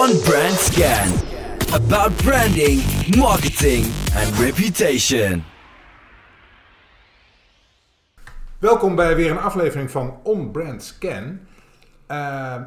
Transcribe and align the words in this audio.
On 0.00 0.20
Brand 0.20 0.58
Scan. 0.58 1.08
About 1.72 2.16
branding, 2.16 2.80
marketing 3.16 3.84
and 4.14 4.38
reputation. 4.38 5.44
Welkom 8.58 8.94
bij 8.94 9.16
weer 9.16 9.30
een 9.30 9.38
aflevering 9.38 9.90
van 9.90 10.20
On 10.22 10.50
Brand 10.50 10.82
Scan. 10.82 11.22
Uh, 11.22 11.36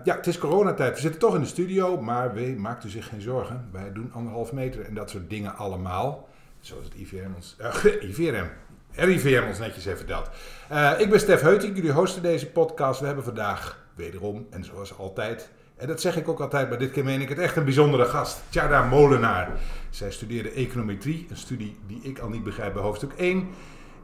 ja, 0.03 0.15
het 0.15 0.27
is 0.27 0.37
coronatijd. 0.37 0.95
We 0.95 1.01
zitten 1.01 1.19
toch 1.19 1.35
in 1.35 1.41
de 1.41 1.47
studio, 1.47 2.01
maar 2.01 2.33
we, 2.33 2.55
maakt 2.57 2.83
u 2.83 2.89
zich 2.89 3.07
geen 3.07 3.21
zorgen. 3.21 3.69
Wij 3.71 3.91
doen 3.93 4.11
anderhalf 4.13 4.51
meter 4.51 4.85
en 4.85 4.93
dat 4.93 5.09
soort 5.09 5.29
dingen 5.29 5.55
allemaal. 5.55 6.29
Zoals 6.59 6.83
het 6.83 6.93
IVM 6.93 7.29
ons, 7.35 7.55
uh, 7.85 8.09
IVM, 8.09 8.45
RIVM 8.91 9.47
ons 9.47 9.59
netjes 9.59 9.85
heeft 9.85 9.97
verteld. 9.97 10.29
Uh, 10.71 10.91
ik 10.97 11.09
ben 11.09 11.19
Stef 11.19 11.41
Heuting, 11.41 11.75
jullie 11.75 11.91
hosten 11.91 12.21
deze 12.21 12.47
podcast. 12.47 12.99
We 12.99 13.05
hebben 13.05 13.23
vandaag 13.23 13.85
wederom, 13.95 14.47
en 14.49 14.63
zoals 14.63 14.97
altijd, 14.97 15.49
en 15.83 15.89
dat 15.89 16.01
zeg 16.01 16.17
ik 16.17 16.27
ook 16.27 16.39
altijd, 16.39 16.69
maar 16.69 16.77
dit 16.77 16.91
keer 16.91 17.03
meen 17.03 17.21
ik 17.21 17.29
het 17.29 17.37
echt 17.37 17.55
een 17.55 17.63
bijzondere 17.63 18.05
gast. 18.05 18.41
Tjada 18.49 18.85
Molenaar. 18.85 19.49
Zij 19.89 20.11
studeerde 20.11 20.49
econometrie, 20.49 21.27
een 21.29 21.37
studie 21.37 21.77
die 21.87 21.99
ik 22.01 22.19
al 22.19 22.29
niet 22.29 22.43
begrijp 22.43 22.73
bij 22.73 22.81
hoofdstuk 22.81 23.13
1. 23.13 23.49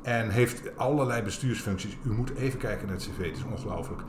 En 0.01 0.29
heeft 0.29 0.77
allerlei 0.77 1.21
bestuursfuncties. 1.21 1.97
U 2.05 2.09
moet 2.09 2.35
even 2.35 2.59
kijken 2.59 2.87
naar 2.87 2.95
het 2.95 3.05
cv, 3.05 3.25
het 3.25 3.37
is 3.37 3.43
ongelooflijk. 3.43 4.01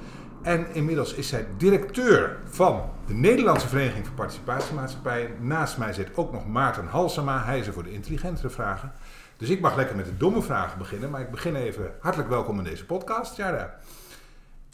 En 0.42 0.66
inmiddels 0.74 1.14
is 1.14 1.28
zij 1.28 1.46
directeur 1.56 2.38
van 2.44 2.90
de 3.06 3.14
Nederlandse 3.14 3.68
Vereniging 3.68 4.06
voor 4.06 4.14
Participatiemaatschappijen. 4.14 5.30
Naast 5.40 5.78
mij 5.78 5.92
zit 5.92 6.16
ook 6.16 6.32
nog 6.32 6.46
Maarten 6.46 6.86
Halsema. 6.86 7.44
Hij 7.44 7.58
is 7.58 7.66
er 7.66 7.72
voor 7.72 7.82
de 7.82 7.92
intelligentere 7.92 8.50
vragen. 8.50 8.92
Dus 9.36 9.48
ik 9.48 9.60
mag 9.60 9.76
lekker 9.76 9.96
met 9.96 10.04
de 10.04 10.16
domme 10.16 10.42
vragen 10.42 10.78
beginnen. 10.78 11.10
Maar 11.10 11.20
ik 11.20 11.30
begin 11.30 11.54
even 11.54 11.92
hartelijk 12.00 12.30
welkom 12.30 12.58
in 12.58 12.64
deze 12.64 12.86
podcast. 12.86 13.36
Ja, 13.36 13.74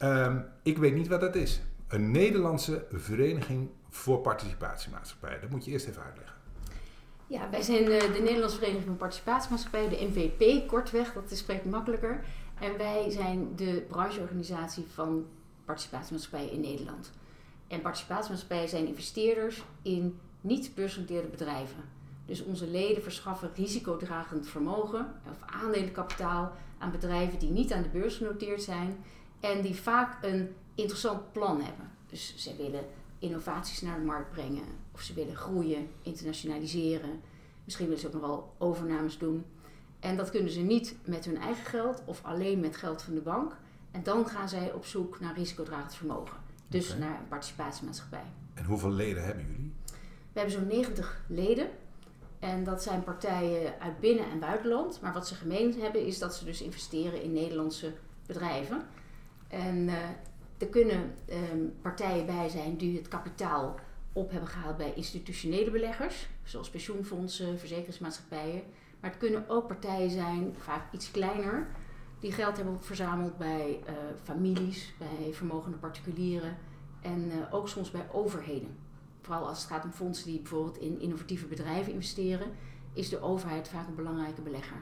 um, 0.03 0.45
ik 0.63 0.79
weet 0.79 0.95
niet 0.95 1.09
wat 1.09 1.21
dat 1.21 1.35
is. 1.35 1.61
Een 1.89 2.11
Nederlandse 2.11 2.87
Vereniging 2.91 3.69
voor 3.91 4.19
Participatiemaatschappijen. 4.19 5.41
Dat 5.41 5.51
moet 5.51 5.65
je 5.65 5.71
eerst 5.71 5.87
even 5.87 6.03
uitleggen. 6.03 6.37
Ja, 7.27 7.51
wij 7.51 7.63
zijn 7.63 7.85
de, 7.85 8.11
de 8.13 8.21
Nederlandse 8.21 8.57
Vereniging 8.57 8.87
van 8.87 8.97
Participatiemaatschappijen, 8.97 9.91
de 9.91 10.09
NVP 10.13 10.69
kortweg, 10.69 11.13
dat 11.13 11.31
is 11.31 11.39
spreekt 11.39 11.65
makkelijker. 11.65 12.25
En 12.61 12.77
wij 12.77 13.11
zijn 13.11 13.57
de 13.57 13.85
brancheorganisatie 13.89 14.85
van 14.95 15.27
participatiemaatschappijen 15.65 16.53
in 16.53 16.61
Nederland. 16.61 17.13
En 17.69 17.81
participatiemaatschappijen 17.81 18.69
zijn 18.69 18.87
investeerders 18.87 19.63
in 19.83 20.19
niet 20.41 20.75
beursgenoteerde 20.75 21.29
bedrijven. 21.29 21.85
Dus 22.27 22.45
onze 22.45 22.67
leden 22.67 23.03
verschaffen 23.03 23.51
risicodragend 23.55 24.49
vermogen 24.49 25.15
of 25.31 25.63
aandelenkapitaal 25.63 26.53
aan 26.79 26.91
bedrijven 26.91 27.39
die 27.39 27.51
niet 27.51 27.73
aan 27.73 27.83
de 27.83 27.89
beurs 27.89 28.17
genoteerd 28.17 28.63
zijn 28.63 29.05
en 29.41 29.63
die 29.63 29.75
vaak 29.75 30.23
een 30.25 30.55
interessant 30.77 31.33
plan 31.33 31.61
hebben. 31.61 31.91
Dus 32.07 32.37
ze 32.37 32.57
willen 32.57 32.85
innovaties 33.19 33.81
naar 33.81 33.99
de 33.99 34.05
markt 34.05 34.31
brengen, 34.31 34.65
of 34.93 35.01
ze 35.01 35.15
willen 35.15 35.37
groeien, 35.37 35.89
internationaliseren. 36.03 37.21
Misschien 37.65 37.87
willen 37.87 38.01
ze 38.01 38.07
ook 38.07 38.13
nog 38.13 38.23
wel 38.23 38.55
overnames 38.59 39.19
doen. 39.19 39.45
En 40.01 40.17
dat 40.17 40.31
kunnen 40.31 40.53
ze 40.53 40.61
niet 40.61 40.97
met 41.05 41.25
hun 41.25 41.37
eigen 41.37 41.65
geld 41.67 42.03
of 42.05 42.25
alleen 42.25 42.61
met 42.61 42.77
geld 42.77 43.03
van 43.03 43.15
de 43.15 43.21
bank. 43.21 43.57
En 43.91 44.03
dan 44.03 44.27
gaan 44.27 44.49
zij 44.49 44.73
op 44.73 44.85
zoek 44.85 45.21
naar 45.21 45.35
risicodragend 45.35 45.95
vermogen. 45.95 46.37
Dus 46.69 46.97
naar 46.97 47.19
een 47.19 47.29
participatiemaatschappij. 47.29 48.25
En 48.55 48.65
hoeveel 48.65 48.91
leden 48.91 49.25
hebben 49.25 49.47
jullie? 49.47 49.73
We 50.33 50.41
hebben 50.41 50.53
zo'n 50.53 50.67
90 50.67 51.21
leden. 51.29 51.69
En 52.39 52.65
dat 52.65 52.83
zijn 52.83 53.05
partijen 53.05 53.81
uit 53.81 54.01
binnen- 54.01 54.31
en 54.31 54.39
buitenland. 54.39 55.01
Maar 55.01 55.13
wat 55.13 55.29
ze 55.29 55.35
gemeen 55.35 55.81
hebben 55.81 56.07
is 56.07 56.19
dat 56.19 56.35
ze 56.35 56.45
dus 56.45 56.63
investeren 56.63 57.23
in 57.23 57.33
Nederlandse 57.33 57.93
bedrijven. 58.27 58.83
En 59.49 59.77
uh, 59.77 59.95
er 60.59 60.67
kunnen 60.67 61.15
um, 61.53 61.75
partijen 61.83 62.27
bij 62.27 62.49
zijn 62.49 62.77
die 62.77 62.97
het 62.97 63.09
kapitaal 63.09 63.75
op 64.13 64.31
hebben 64.31 64.49
gehaald 64.49 64.77
bij 64.77 64.93
institutionele 64.95 65.71
beleggers, 65.71 66.29
zoals 66.43 66.71
pensioenfondsen, 66.71 67.59
verzekeringsmaatschappijen. 67.59 68.63
Maar 69.01 69.11
het 69.11 69.19
kunnen 69.19 69.49
ook 69.49 69.67
partijen 69.67 70.11
zijn, 70.11 70.55
vaak 70.59 70.93
iets 70.93 71.11
kleiner, 71.11 71.67
die 72.21 72.33
geld 72.33 72.57
hebben 72.57 72.81
verzameld 72.81 73.39
bij 73.39 73.81
uh, 73.83 73.93
families, 74.23 74.95
bij 74.99 75.33
vermogende 75.33 75.77
particulieren 75.77 76.57
en 77.01 77.25
uh, 77.27 77.55
ook 77.55 77.69
soms 77.69 77.91
bij 77.91 78.07
overheden. 78.13 78.77
Vooral 79.21 79.49
als 79.49 79.59
het 79.59 79.71
gaat 79.71 79.85
om 79.85 79.93
fondsen 79.93 80.27
die 80.27 80.41
bijvoorbeeld 80.41 80.79
in 80.79 81.01
innovatieve 81.01 81.47
bedrijven 81.47 81.93
investeren, 81.93 82.47
is 82.93 83.09
de 83.09 83.21
overheid 83.21 83.69
vaak 83.69 83.87
een 83.87 83.95
belangrijke 83.95 84.41
belegger. 84.41 84.77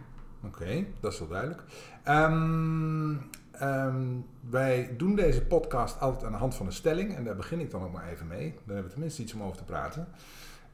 Oké, 0.44 0.87
dat 1.00 1.12
is 1.12 1.19
wel 1.19 1.28
duidelijk. 1.28 1.62
Um, 2.09 3.31
um, 3.62 4.26
wij 4.50 4.94
doen 4.97 5.15
deze 5.15 5.42
podcast 5.42 6.00
altijd 6.00 6.25
aan 6.25 6.32
de 6.32 6.38
hand 6.38 6.54
van 6.54 6.66
een 6.66 6.72
stelling. 6.72 7.15
En 7.15 7.25
daar 7.25 7.37
begin 7.37 7.60
ik 7.60 7.70
dan 7.70 7.82
ook 7.82 7.92
maar 7.92 8.09
even 8.09 8.26
mee. 8.26 8.50
Dan 8.50 8.62
hebben 8.65 8.84
we 8.84 8.91
tenminste 8.91 9.22
iets 9.22 9.34
om 9.34 9.42
over 9.42 9.56
te 9.56 9.65
praten. 9.65 10.09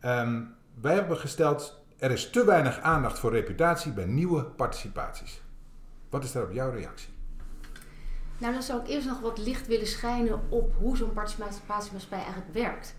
Um, 0.05 0.55
wij 0.81 0.95
hebben 0.95 1.17
gesteld, 1.17 1.85
er 1.99 2.11
is 2.11 2.31
te 2.31 2.45
weinig 2.45 2.81
aandacht 2.81 3.19
voor 3.19 3.33
reputatie 3.33 3.93
bij 3.93 4.07
nieuwe 4.07 4.45
participaties. 4.45 5.43
Wat 6.09 6.25
is 6.25 6.33
daarop 6.33 6.53
jouw 6.53 6.71
reactie? 6.71 7.09
Nou, 8.39 8.53
dan 8.53 8.63
zou 8.63 8.81
ik 8.81 8.89
eerst 8.89 9.07
nog 9.07 9.21
wat 9.21 9.39
licht 9.39 9.67
willen 9.67 9.87
schijnen 9.87 10.41
op 10.49 10.73
hoe 10.79 10.97
zo'n 10.97 11.13
participatiemaatschappij 11.13 12.19
eigenlijk 12.19 12.53
werkt. 12.53 12.95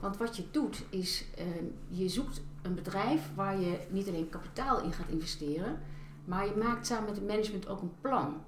Want 0.00 0.16
wat 0.16 0.36
je 0.36 0.44
doet 0.50 0.84
is, 0.90 1.24
uh, 1.38 1.44
je 1.88 2.08
zoekt 2.08 2.42
een 2.62 2.74
bedrijf 2.74 3.30
waar 3.34 3.58
je 3.58 3.78
niet 3.88 4.08
alleen 4.08 4.28
kapitaal 4.28 4.82
in 4.82 4.92
gaat 4.92 5.08
investeren, 5.08 5.78
maar 6.24 6.46
je 6.46 6.54
maakt 6.56 6.86
samen 6.86 7.04
met 7.04 7.16
het 7.16 7.26
management 7.26 7.68
ook 7.68 7.82
een 7.82 7.94
plan. 8.00 8.44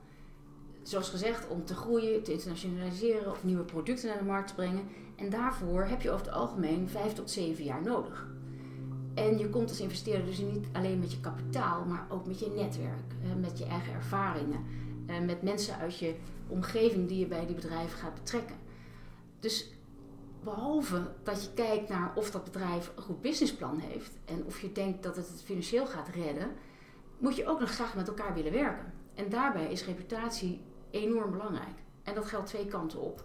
Zoals 0.88 1.08
gezegd, 1.08 1.48
om 1.48 1.64
te 1.64 1.74
groeien, 1.74 2.22
te 2.22 2.32
internationaliseren 2.32 3.30
of 3.30 3.44
nieuwe 3.44 3.64
producten 3.64 4.08
naar 4.08 4.18
de 4.18 4.24
markt 4.24 4.48
te 4.48 4.54
brengen. 4.54 4.88
En 5.16 5.30
daarvoor 5.30 5.84
heb 5.84 6.02
je 6.02 6.10
over 6.10 6.26
het 6.26 6.34
algemeen 6.34 6.88
vijf 6.88 7.12
tot 7.12 7.30
zeven 7.30 7.64
jaar 7.64 7.82
nodig. 7.82 8.26
En 9.14 9.38
je 9.38 9.48
komt 9.48 9.68
als 9.68 9.80
investeerder 9.80 10.26
dus 10.26 10.38
niet 10.38 10.66
alleen 10.72 10.98
met 10.98 11.12
je 11.12 11.20
kapitaal, 11.20 11.84
maar 11.84 12.06
ook 12.08 12.26
met 12.26 12.38
je 12.38 12.50
netwerk, 12.56 13.14
met 13.40 13.58
je 13.58 13.64
eigen 13.64 13.92
ervaringen, 13.92 14.64
met 15.26 15.42
mensen 15.42 15.76
uit 15.76 15.98
je 15.98 16.14
omgeving 16.46 17.08
die 17.08 17.18
je 17.18 17.26
bij 17.26 17.46
die 17.46 17.54
bedrijven 17.54 17.98
gaat 17.98 18.14
betrekken. 18.14 18.56
Dus 19.40 19.72
behalve 20.44 21.10
dat 21.22 21.42
je 21.42 21.52
kijkt 21.54 21.88
naar 21.88 22.12
of 22.14 22.30
dat 22.30 22.44
bedrijf 22.44 22.92
een 22.96 23.02
goed 23.02 23.20
businessplan 23.20 23.78
heeft 23.78 24.18
en 24.24 24.44
of 24.44 24.60
je 24.60 24.72
denkt 24.72 25.02
dat 25.02 25.16
het 25.16 25.28
het 25.28 25.42
financieel 25.42 25.86
gaat 25.86 26.08
redden, 26.08 26.48
moet 27.18 27.36
je 27.36 27.46
ook 27.46 27.60
nog 27.60 27.70
graag 27.70 27.94
met 27.94 28.08
elkaar 28.08 28.34
willen 28.34 28.52
werken. 28.52 28.92
En 29.14 29.28
daarbij 29.28 29.72
is 29.72 29.84
reputatie 29.84 30.60
enorm 30.90 31.30
belangrijk. 31.30 31.82
En 32.02 32.14
dat 32.14 32.26
geldt 32.26 32.46
twee 32.46 32.66
kanten 32.66 33.00
op. 33.00 33.24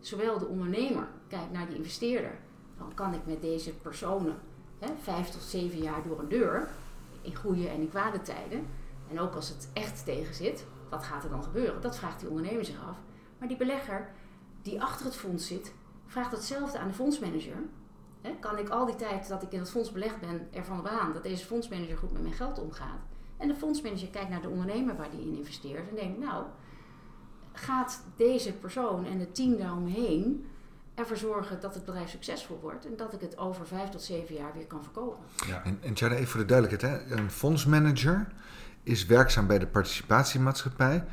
Zowel 0.00 0.38
de 0.38 0.46
ondernemer 0.46 1.08
kijkt 1.28 1.52
naar 1.52 1.66
die 1.66 1.76
investeerder. 1.76 2.38
Dan 2.78 2.94
kan 2.94 3.14
ik 3.14 3.26
met 3.26 3.42
deze 3.42 3.74
personen 3.74 4.36
hè, 4.78 4.88
vijf 5.02 5.28
tot 5.28 5.42
zeven 5.42 5.78
jaar 5.78 6.02
door 6.02 6.18
een 6.18 6.28
deur. 6.28 6.68
In 7.22 7.36
goede 7.36 7.68
en 7.68 7.80
in 7.80 7.88
kwade 7.88 8.20
tijden. 8.20 8.66
En 9.10 9.20
ook 9.20 9.34
als 9.34 9.48
het 9.48 9.70
echt 9.72 10.04
tegen 10.04 10.34
zit, 10.34 10.66
wat 10.90 11.04
gaat 11.04 11.24
er 11.24 11.30
dan 11.30 11.42
gebeuren? 11.42 11.80
Dat 11.80 11.98
vraagt 11.98 12.20
die 12.20 12.28
ondernemer 12.28 12.64
zich 12.64 12.86
af. 12.88 12.96
Maar 13.38 13.48
die 13.48 13.56
belegger 13.56 14.10
die 14.62 14.82
achter 14.82 15.06
het 15.06 15.16
fonds 15.16 15.46
zit, 15.46 15.74
vraagt 16.06 16.30
hetzelfde 16.30 16.78
aan 16.78 16.88
de 16.88 16.94
fondsmanager. 16.94 17.56
Kan 18.40 18.58
ik 18.58 18.68
al 18.68 18.86
die 18.86 18.96
tijd 18.96 19.28
dat 19.28 19.42
ik 19.42 19.52
in 19.52 19.58
het 19.58 19.70
fonds 19.70 19.92
belegd 19.92 20.20
ben 20.20 20.48
ervan 20.50 20.78
op 20.78 20.86
aan 20.86 21.12
dat 21.12 21.22
deze 21.22 21.46
fondsmanager 21.46 21.96
goed 21.96 22.12
met 22.12 22.22
mijn 22.22 22.34
geld 22.34 22.58
omgaat? 22.58 23.00
En 23.36 23.48
de 23.48 23.54
fondsmanager 23.54 24.08
kijkt 24.08 24.30
naar 24.30 24.42
de 24.42 24.48
ondernemer 24.48 24.96
waar 24.96 25.10
die 25.10 25.20
in 25.20 25.36
investeert 25.36 25.88
en 25.88 25.94
denkt, 25.94 26.18
nou, 26.18 26.44
gaat 27.58 28.02
deze 28.16 28.52
persoon 28.52 29.06
en 29.06 29.18
het 29.18 29.34
team 29.34 29.56
daaromheen 29.56 30.46
ervoor 30.94 31.16
zorgen 31.16 31.60
dat 31.60 31.74
het 31.74 31.84
bedrijf 31.84 32.10
succesvol 32.10 32.58
wordt 32.62 32.86
en 32.86 32.96
dat 32.96 33.12
ik 33.12 33.20
het 33.20 33.38
over 33.38 33.66
vijf 33.66 33.88
tot 33.88 34.02
zeven 34.02 34.34
jaar 34.34 34.52
weer 34.54 34.66
kan 34.66 34.82
verkopen. 34.82 35.24
Ja. 35.46 35.64
En, 35.64 35.78
en 35.80 35.94
Tjada, 35.94 36.14
even 36.14 36.28
voor 36.28 36.40
de 36.40 36.46
duidelijkheid, 36.46 37.08
hè? 37.08 37.16
een 37.16 37.30
fondsmanager 37.30 38.26
is 38.82 39.06
werkzaam 39.06 39.46
bij 39.46 39.58
de 39.58 39.66
participatiemaatschappij 39.66 41.04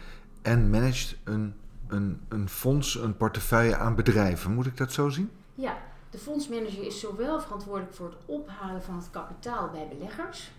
en 0.42 0.70
managt 0.70 1.16
een, 1.24 1.56
een, 1.88 2.22
een 2.30 2.50
fonds, 2.50 2.96
een 2.96 3.18
portefeuille 3.18 3.78
aan 3.78 3.96
bedrijven. 3.96 4.54
Moet 4.54 4.66
ik 4.66 4.78
dat 4.78 4.92
zo 4.92 5.10
zien? 5.10 5.32
Ja, 5.56 5.78
de 6.10 6.18
fondsmanager 6.18 6.86
is 6.86 7.00
zowel 7.00 7.42
verantwoordelijk 7.42 7.94
voor 7.94 8.10
het 8.10 8.18
ophalen 8.26 8.84
van 8.84 8.96
het 8.96 9.10
kapitaal 9.10 9.70
bij 9.70 9.88
beleggers, 9.88 10.52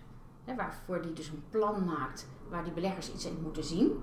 hè, 0.44 0.54
waarvoor 0.54 1.02
die 1.02 1.12
dus 1.12 1.28
een 1.28 1.44
plan 1.50 1.84
maakt 1.84 2.26
waar 2.48 2.64
die 2.64 2.72
beleggers 2.72 3.12
iets 3.12 3.26
in 3.26 3.38
moeten 3.42 3.64
zien 3.64 4.00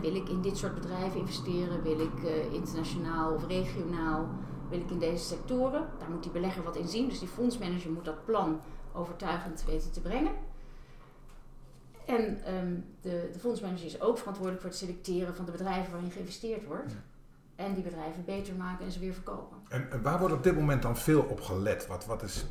wil 0.00 0.14
ik 0.14 0.28
in 0.28 0.40
dit 0.40 0.56
soort 0.56 0.74
bedrijven 0.74 1.20
investeren? 1.20 1.82
Wil 1.82 2.00
ik 2.00 2.22
uh, 2.22 2.52
internationaal 2.52 3.34
of 3.34 3.46
regionaal? 3.46 4.28
Wil 4.68 4.80
ik 4.80 4.90
in 4.90 4.98
deze 4.98 5.24
sectoren? 5.24 5.88
Daar 5.98 6.10
moet 6.10 6.22
die 6.22 6.32
belegger 6.32 6.62
wat 6.62 6.76
in 6.76 6.88
zien. 6.88 7.08
Dus 7.08 7.18
die 7.18 7.28
fondsmanager 7.28 7.90
moet 7.90 8.04
dat 8.04 8.24
plan 8.24 8.60
overtuigend 8.92 9.64
weten 9.64 9.92
te 9.92 10.00
brengen. 10.00 10.32
En 12.06 12.54
um, 12.54 12.84
de, 13.00 13.30
de 13.32 13.38
fondsmanager 13.38 13.86
is 13.86 14.00
ook 14.00 14.18
verantwoordelijk 14.18 14.62
voor 14.62 14.70
het 14.70 14.78
selecteren 14.80 15.36
van 15.36 15.44
de 15.44 15.50
bedrijven 15.50 15.92
waarin 15.92 16.10
geïnvesteerd 16.10 16.64
wordt. 16.64 16.92
Ja. 16.92 17.64
En 17.64 17.74
die 17.74 17.82
bedrijven 17.82 18.24
beter 18.24 18.54
maken 18.54 18.84
en 18.84 18.92
ze 18.92 18.98
weer 18.98 19.12
verkopen. 19.12 19.56
En, 19.68 19.90
en, 19.90 20.02
waar 20.02 20.18
wordt 20.18 20.34
op 20.34 20.42
dit 20.42 20.54
moment 20.54 20.82
dan 20.82 20.96
veel 20.96 21.22
op 21.22 21.40
gelet? 21.40 21.86
Wat, 21.86 22.06
wat 22.06 22.22
is 22.22 22.46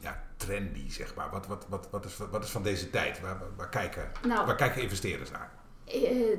ja, 0.00 0.22
trendy, 0.36 0.90
zeg 0.90 1.14
maar? 1.14 1.30
Wat, 1.30 1.46
wat, 1.46 1.66
wat, 1.68 1.88
wat, 1.90 2.04
is, 2.04 2.16
wat 2.16 2.44
is 2.44 2.50
van 2.50 2.62
deze 2.62 2.90
tijd? 2.90 3.20
Waar, 3.20 3.42
waar, 3.56 3.68
kijken, 3.68 4.10
nou, 4.26 4.46
waar 4.46 4.56
kijken 4.56 4.82
investeerders 4.82 5.30
naar? 5.30 5.50
Eh, 5.86 5.92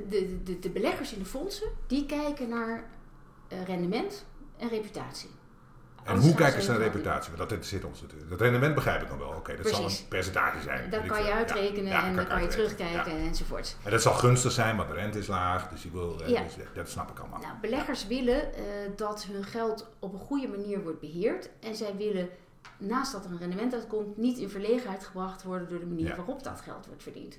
de, 0.09 0.43
de, 0.43 0.59
de 0.59 0.69
beleggers 0.69 1.13
in 1.13 1.19
de 1.19 1.25
fondsen, 1.25 1.67
die 1.87 2.05
kijken 2.05 2.49
naar 2.49 2.83
uh, 3.53 3.63
rendement 3.65 4.25
en 4.57 4.69
reputatie. 4.69 5.29
En 6.03 6.13
Anders 6.13 6.31
hoe 6.31 6.35
kijken 6.35 6.61
ze 6.61 6.71
naar 6.71 6.79
reputatie? 6.79 7.27
Want 7.27 7.37
dat 7.37 7.51
interesseert 7.51 7.85
ons 7.85 8.01
natuurlijk. 8.01 8.29
Dat 8.29 8.41
rendement 8.41 8.75
begrijp 8.75 9.01
ik 9.01 9.07
dan 9.07 9.17
wel. 9.17 9.29
Oké, 9.29 9.55
dat 9.55 9.67
zal 9.67 9.85
een 9.85 10.07
percentage 10.09 10.61
zijn. 10.61 10.89
Dat 10.89 11.05
kan 11.05 11.19
je. 11.21 11.27
Ja. 11.27 11.33
uitrekenen 11.33 11.91
Ja, 11.91 12.05
en 12.05 12.15
dan 12.15 12.27
kan 12.27 12.41
je 12.41 12.47
terugkijken 12.47 13.17
Ja. 13.17 13.25
enzovoort. 13.25 13.75
En 13.83 13.91
dat 13.91 14.01
zal 14.01 14.13
gunstig 14.13 14.51
zijn, 14.51 14.77
want 14.77 14.89
de 14.89 14.95
rente 14.95 15.19
is 15.19 15.27
laag. 15.27 15.69
Dus, 15.69 15.83
je 15.83 15.91
wil, 15.91 16.21
eh, 16.21 16.29
Ja. 16.29 16.43
dus, 16.43 16.57
eh, 16.57 16.65
dat 16.73 16.89
snap 16.89 17.09
ik 17.09 17.19
allemaal. 17.19 17.39
Nou, 17.39 17.53
beleggers 17.61 18.07
willen 18.07 18.53
eh, 18.53 18.63
dat 18.95 19.23
hun 19.23 19.43
geld 19.43 19.89
op 19.99 20.13
een 20.13 20.19
goede 20.19 20.47
manier 20.47 20.83
wordt 20.83 20.99
beheerd. 20.99 21.49
En 21.59 21.75
zij 21.75 21.95
willen, 21.95 22.29
naast 22.77 23.11
dat 23.11 23.25
er 23.25 23.31
een 23.31 23.37
rendement 23.37 23.73
uitkomt, 23.73 24.17
niet 24.17 24.37
in 24.37 24.49
verlegenheid 24.49 25.05
gebracht 25.05 25.43
worden 25.43 25.69
door 25.69 25.79
de 25.79 25.85
manier 25.85 26.15
waarop 26.15 26.43
dat 26.43 26.61
geld 26.61 26.85
wordt 26.85 27.03
verdiend. 27.03 27.37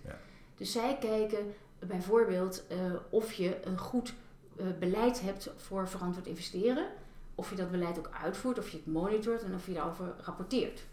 Dus 0.56 0.72
zij 0.72 0.96
kijken 1.00 1.54
bijvoorbeeld 1.86 2.66
eh, 2.66 2.76
of 3.10 3.32
je 3.32 3.66
een 3.66 3.78
goed 3.78 4.14
eh, 4.56 4.66
beleid 4.78 5.20
hebt 5.20 5.50
voor 5.56 5.88
verantwoord 5.88 6.26
investeren. 6.26 6.86
Of 7.34 7.50
je 7.50 7.56
dat 7.56 7.70
beleid 7.70 7.98
ook 7.98 8.10
uitvoert, 8.22 8.58
of 8.58 8.68
je 8.68 8.76
het 8.76 8.86
monitort 8.86 9.42
en 9.42 9.54
of 9.54 9.66
je 9.66 9.72
daarover 9.72 10.14
rapporteert. 10.20 10.84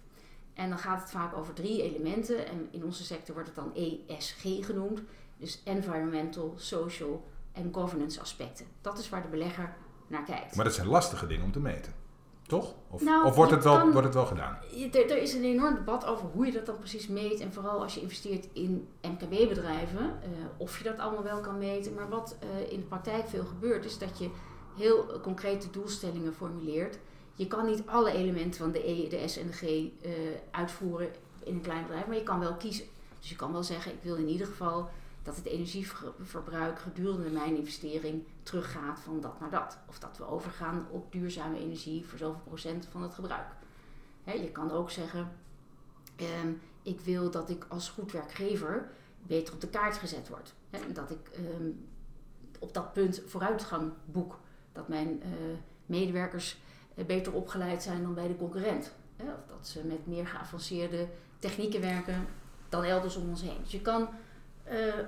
En 0.53 0.69
dan 0.69 0.77
gaat 0.77 1.01
het 1.01 1.11
vaak 1.11 1.35
over 1.35 1.53
drie 1.53 1.83
elementen. 1.83 2.47
En 2.47 2.67
in 2.71 2.83
onze 2.83 3.03
sector 3.03 3.33
wordt 3.33 3.49
het 3.49 3.57
dan 3.57 3.75
ESG 4.07 4.65
genoemd. 4.65 5.01
Dus 5.37 5.61
environmental, 5.63 6.53
social 6.57 7.23
en 7.51 7.73
governance 7.73 8.21
aspecten. 8.21 8.65
Dat 8.81 8.99
is 8.99 9.09
waar 9.09 9.21
de 9.21 9.27
belegger 9.27 9.75
naar 10.07 10.23
kijkt. 10.23 10.55
Maar 10.55 10.65
dat 10.65 10.73
zijn 10.73 10.87
lastige 10.87 11.27
dingen 11.27 11.45
om 11.45 11.51
te 11.51 11.59
meten. 11.59 11.93
Toch? 12.47 12.73
Of, 12.89 13.01
Nou, 13.01 13.25
of 13.25 13.35
wordt, 13.35 13.51
het 13.51 13.63
wel, 13.63 13.77
kan- 13.77 13.91
wordt 13.91 14.05
het 14.05 14.15
wel 14.15 14.25
gedaan? 14.25 14.57
Er, 14.91 15.09
er 15.11 15.21
is 15.21 15.33
een 15.33 15.43
enorm 15.43 15.75
debat 15.75 16.05
over 16.05 16.25
hoe 16.33 16.45
je 16.45 16.51
dat 16.51 16.65
dan 16.65 16.77
precies 16.77 17.07
meet. 17.07 17.39
En 17.39 17.53
vooral 17.53 17.81
als 17.81 17.95
je 17.95 18.01
investeert 18.01 18.47
in 18.53 18.87
MKB-bedrijven, 19.01 20.19
eh, 20.21 20.29
of 20.57 20.77
je 20.77 20.83
dat 20.83 20.99
allemaal 20.99 21.23
wel 21.23 21.39
kan 21.39 21.57
meten. 21.57 21.93
Maar 21.93 22.09
wat 22.09 22.35
eh, 22.39 22.71
in 22.71 22.79
de 22.79 22.85
praktijk 22.85 23.27
veel 23.27 23.45
gebeurt, 23.45 23.85
is 23.85 23.97
dat 23.97 24.19
je 24.19 24.29
heel 24.77 25.19
concrete 25.21 25.69
doelstellingen 25.69 26.33
formuleert. 26.33 26.97
Je 27.35 27.47
kan 27.47 27.65
niet 27.65 27.83
alle 27.85 28.11
elementen 28.11 28.59
van 28.61 28.71
de 28.71 28.89
E, 28.89 29.07
de 29.09 29.27
S 29.27 29.37
en 29.37 29.47
de 29.47 29.53
G 29.53 29.61
eh, 29.63 30.11
uitvoeren 30.51 31.07
in 31.43 31.53
een 31.55 31.61
klein 31.61 31.81
bedrijf, 31.81 32.07
maar 32.07 32.15
je 32.17 32.23
kan 32.23 32.39
wel 32.39 32.53
kiezen. 32.53 32.85
Dus 33.19 33.29
je 33.29 33.35
kan 33.35 33.51
wel 33.51 33.63
zeggen, 33.63 33.91
ik 33.91 33.99
wil 34.01 34.15
in 34.15 34.27
ieder 34.27 34.47
geval 34.47 34.89
dat 35.25 35.35
het 35.35 35.45
energieverbruik 35.45 36.79
gedurende 36.79 37.29
mijn 37.29 37.57
investering 37.57 38.23
teruggaat 38.43 38.99
van 38.99 39.21
dat 39.21 39.39
naar 39.39 39.49
dat. 39.49 39.77
Of 39.87 39.99
dat 39.99 40.17
we 40.17 40.27
overgaan 40.27 40.87
op 40.89 41.11
duurzame 41.11 41.59
energie 41.59 42.05
voor 42.05 42.17
zoveel 42.17 42.41
procent 42.43 42.87
van 42.91 43.01
het 43.01 43.13
gebruik. 43.13 43.47
Je 44.23 44.51
kan 44.51 44.71
ook 44.71 44.91
zeggen, 44.91 45.31
ehm, 46.15 46.51
ik 46.81 46.99
wil 46.99 47.31
dat 47.31 47.49
ik 47.49 47.65
als 47.67 47.89
goed 47.89 48.11
werkgever 48.11 48.89
beter 49.27 49.53
op 49.53 49.61
de 49.61 49.67
kaart 49.67 49.97
gezet 49.97 50.29
word. 50.29 50.53
Dat 50.93 51.11
ik 51.11 51.29
ehm, 51.29 51.69
op 52.59 52.73
dat 52.73 52.93
punt 52.93 53.21
vooruitgang 53.25 53.91
boek. 54.05 54.39
Dat 54.71 54.87
mijn 54.87 55.21
eh, 55.21 55.29
medewerkers 55.85 56.57
eh, 56.95 57.05
beter 57.05 57.33
opgeleid 57.33 57.83
zijn 57.83 58.01
dan 58.01 58.13
bij 58.13 58.27
de 58.27 58.37
concurrent. 58.37 58.93
Of 59.17 59.45
dat 59.47 59.67
ze 59.67 59.85
met 59.85 60.07
meer 60.07 60.27
geavanceerde 60.27 61.07
technieken 61.39 61.81
werken 61.81 62.27
dan 62.69 62.83
elders 62.83 63.15
om 63.15 63.29
ons 63.29 63.41
heen. 63.41 63.61
Dus 63.61 63.71
je 63.71 63.81
kan 63.81 64.09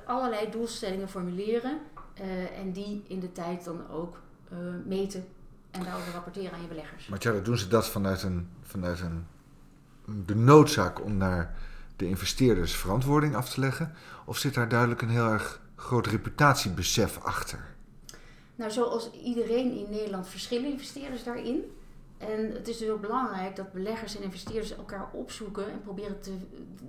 allerlei 0.05 0.51
doelstellingen 0.51 1.09
formuleren 1.09 1.79
eh, 2.19 2.59
en 2.59 2.71
die 2.71 3.03
in 3.07 3.19
de 3.19 3.31
tijd 3.31 3.63
dan 3.63 3.89
ook 3.89 4.17
eh, 4.49 4.57
meten 4.85 5.25
en 5.71 5.83
daarover 5.83 6.13
rapporteren 6.13 6.51
aan 6.51 6.61
je 6.61 6.67
beleggers. 6.67 7.07
Maar 7.07 7.19
Tjara, 7.19 7.39
doen 7.39 7.57
ze 7.57 7.67
dat 7.67 7.87
vanuit, 7.87 8.23
een, 8.23 8.49
vanuit 8.61 8.99
een, 8.99 9.25
de 10.25 10.35
noodzaak 10.35 11.03
om 11.03 11.17
naar 11.17 11.57
de 11.95 12.07
investeerders 12.07 12.75
verantwoording 12.75 13.35
af 13.35 13.49
te 13.49 13.59
leggen? 13.59 13.93
Of 14.25 14.37
zit 14.37 14.53
daar 14.53 14.69
duidelijk 14.69 15.01
een 15.01 15.09
heel 15.09 15.27
erg 15.27 15.61
groot 15.75 16.07
reputatiebesef 16.07 17.19
achter? 17.23 17.75
Nou, 18.55 18.71
zoals 18.71 19.11
iedereen 19.11 19.77
in 19.77 19.89
Nederland 19.89 20.27
verschillen 20.27 20.71
investeerders 20.71 21.23
daarin. 21.23 21.63
En 22.17 22.51
het 22.51 22.67
is 22.67 22.77
dus 22.77 22.87
heel 22.87 22.99
belangrijk 22.99 23.55
dat 23.55 23.71
beleggers 23.71 24.15
en 24.15 24.23
investeerders 24.23 24.75
elkaar 24.75 25.09
opzoeken 25.11 25.71
en 25.71 25.81
proberen 25.81 26.21
te, 26.21 26.37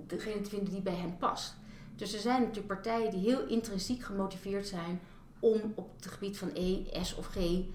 degene 0.07 0.41
te 0.41 0.49
vinden 0.49 0.73
die 0.73 0.81
bij 0.81 0.95
hen 0.95 1.17
past. 1.17 1.55
Dus 1.99 2.13
er 2.13 2.19
zijn 2.19 2.41
natuurlijk 2.41 2.67
partijen 2.67 3.11
die 3.11 3.19
heel 3.19 3.47
intrinsiek 3.47 4.03
gemotiveerd 4.03 4.67
zijn 4.67 4.99
om 5.39 5.73
op 5.75 5.89
het 5.95 6.11
gebied 6.11 6.37
van 6.37 6.51
E, 6.53 6.83
S 7.01 7.15
of 7.15 7.27
G 7.27 7.35
eh, 7.35 7.67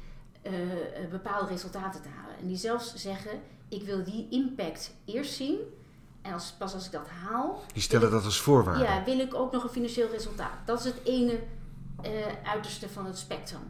eh, 0.42 1.10
bepaalde 1.10 1.46
resultaten 1.46 2.02
te 2.02 2.08
halen. 2.08 2.36
En 2.38 2.46
die 2.46 2.56
zelfs 2.56 2.94
zeggen, 2.94 3.40
ik 3.68 3.82
wil 3.82 4.04
die 4.04 4.26
impact 4.30 4.94
eerst 5.04 5.34
zien. 5.34 5.58
En 6.22 6.32
als, 6.32 6.54
pas 6.58 6.74
als 6.74 6.86
ik 6.86 6.92
dat 6.92 7.08
haal, 7.08 7.62
Die 7.72 7.82
stellen 7.82 8.10
dat 8.10 8.24
als 8.24 8.40
voorwaarde. 8.40 8.82
ja, 8.84 9.04
wil 9.04 9.18
ik 9.18 9.34
ook 9.34 9.52
nog 9.52 9.62
een 9.62 9.68
financieel 9.68 10.08
resultaat. 10.10 10.66
Dat 10.66 10.78
is 10.78 10.84
het 10.84 11.00
ene 11.04 11.38
eh, 12.02 12.12
uiterste 12.44 12.88
van 12.88 13.06
het 13.06 13.18
spectrum. 13.18 13.62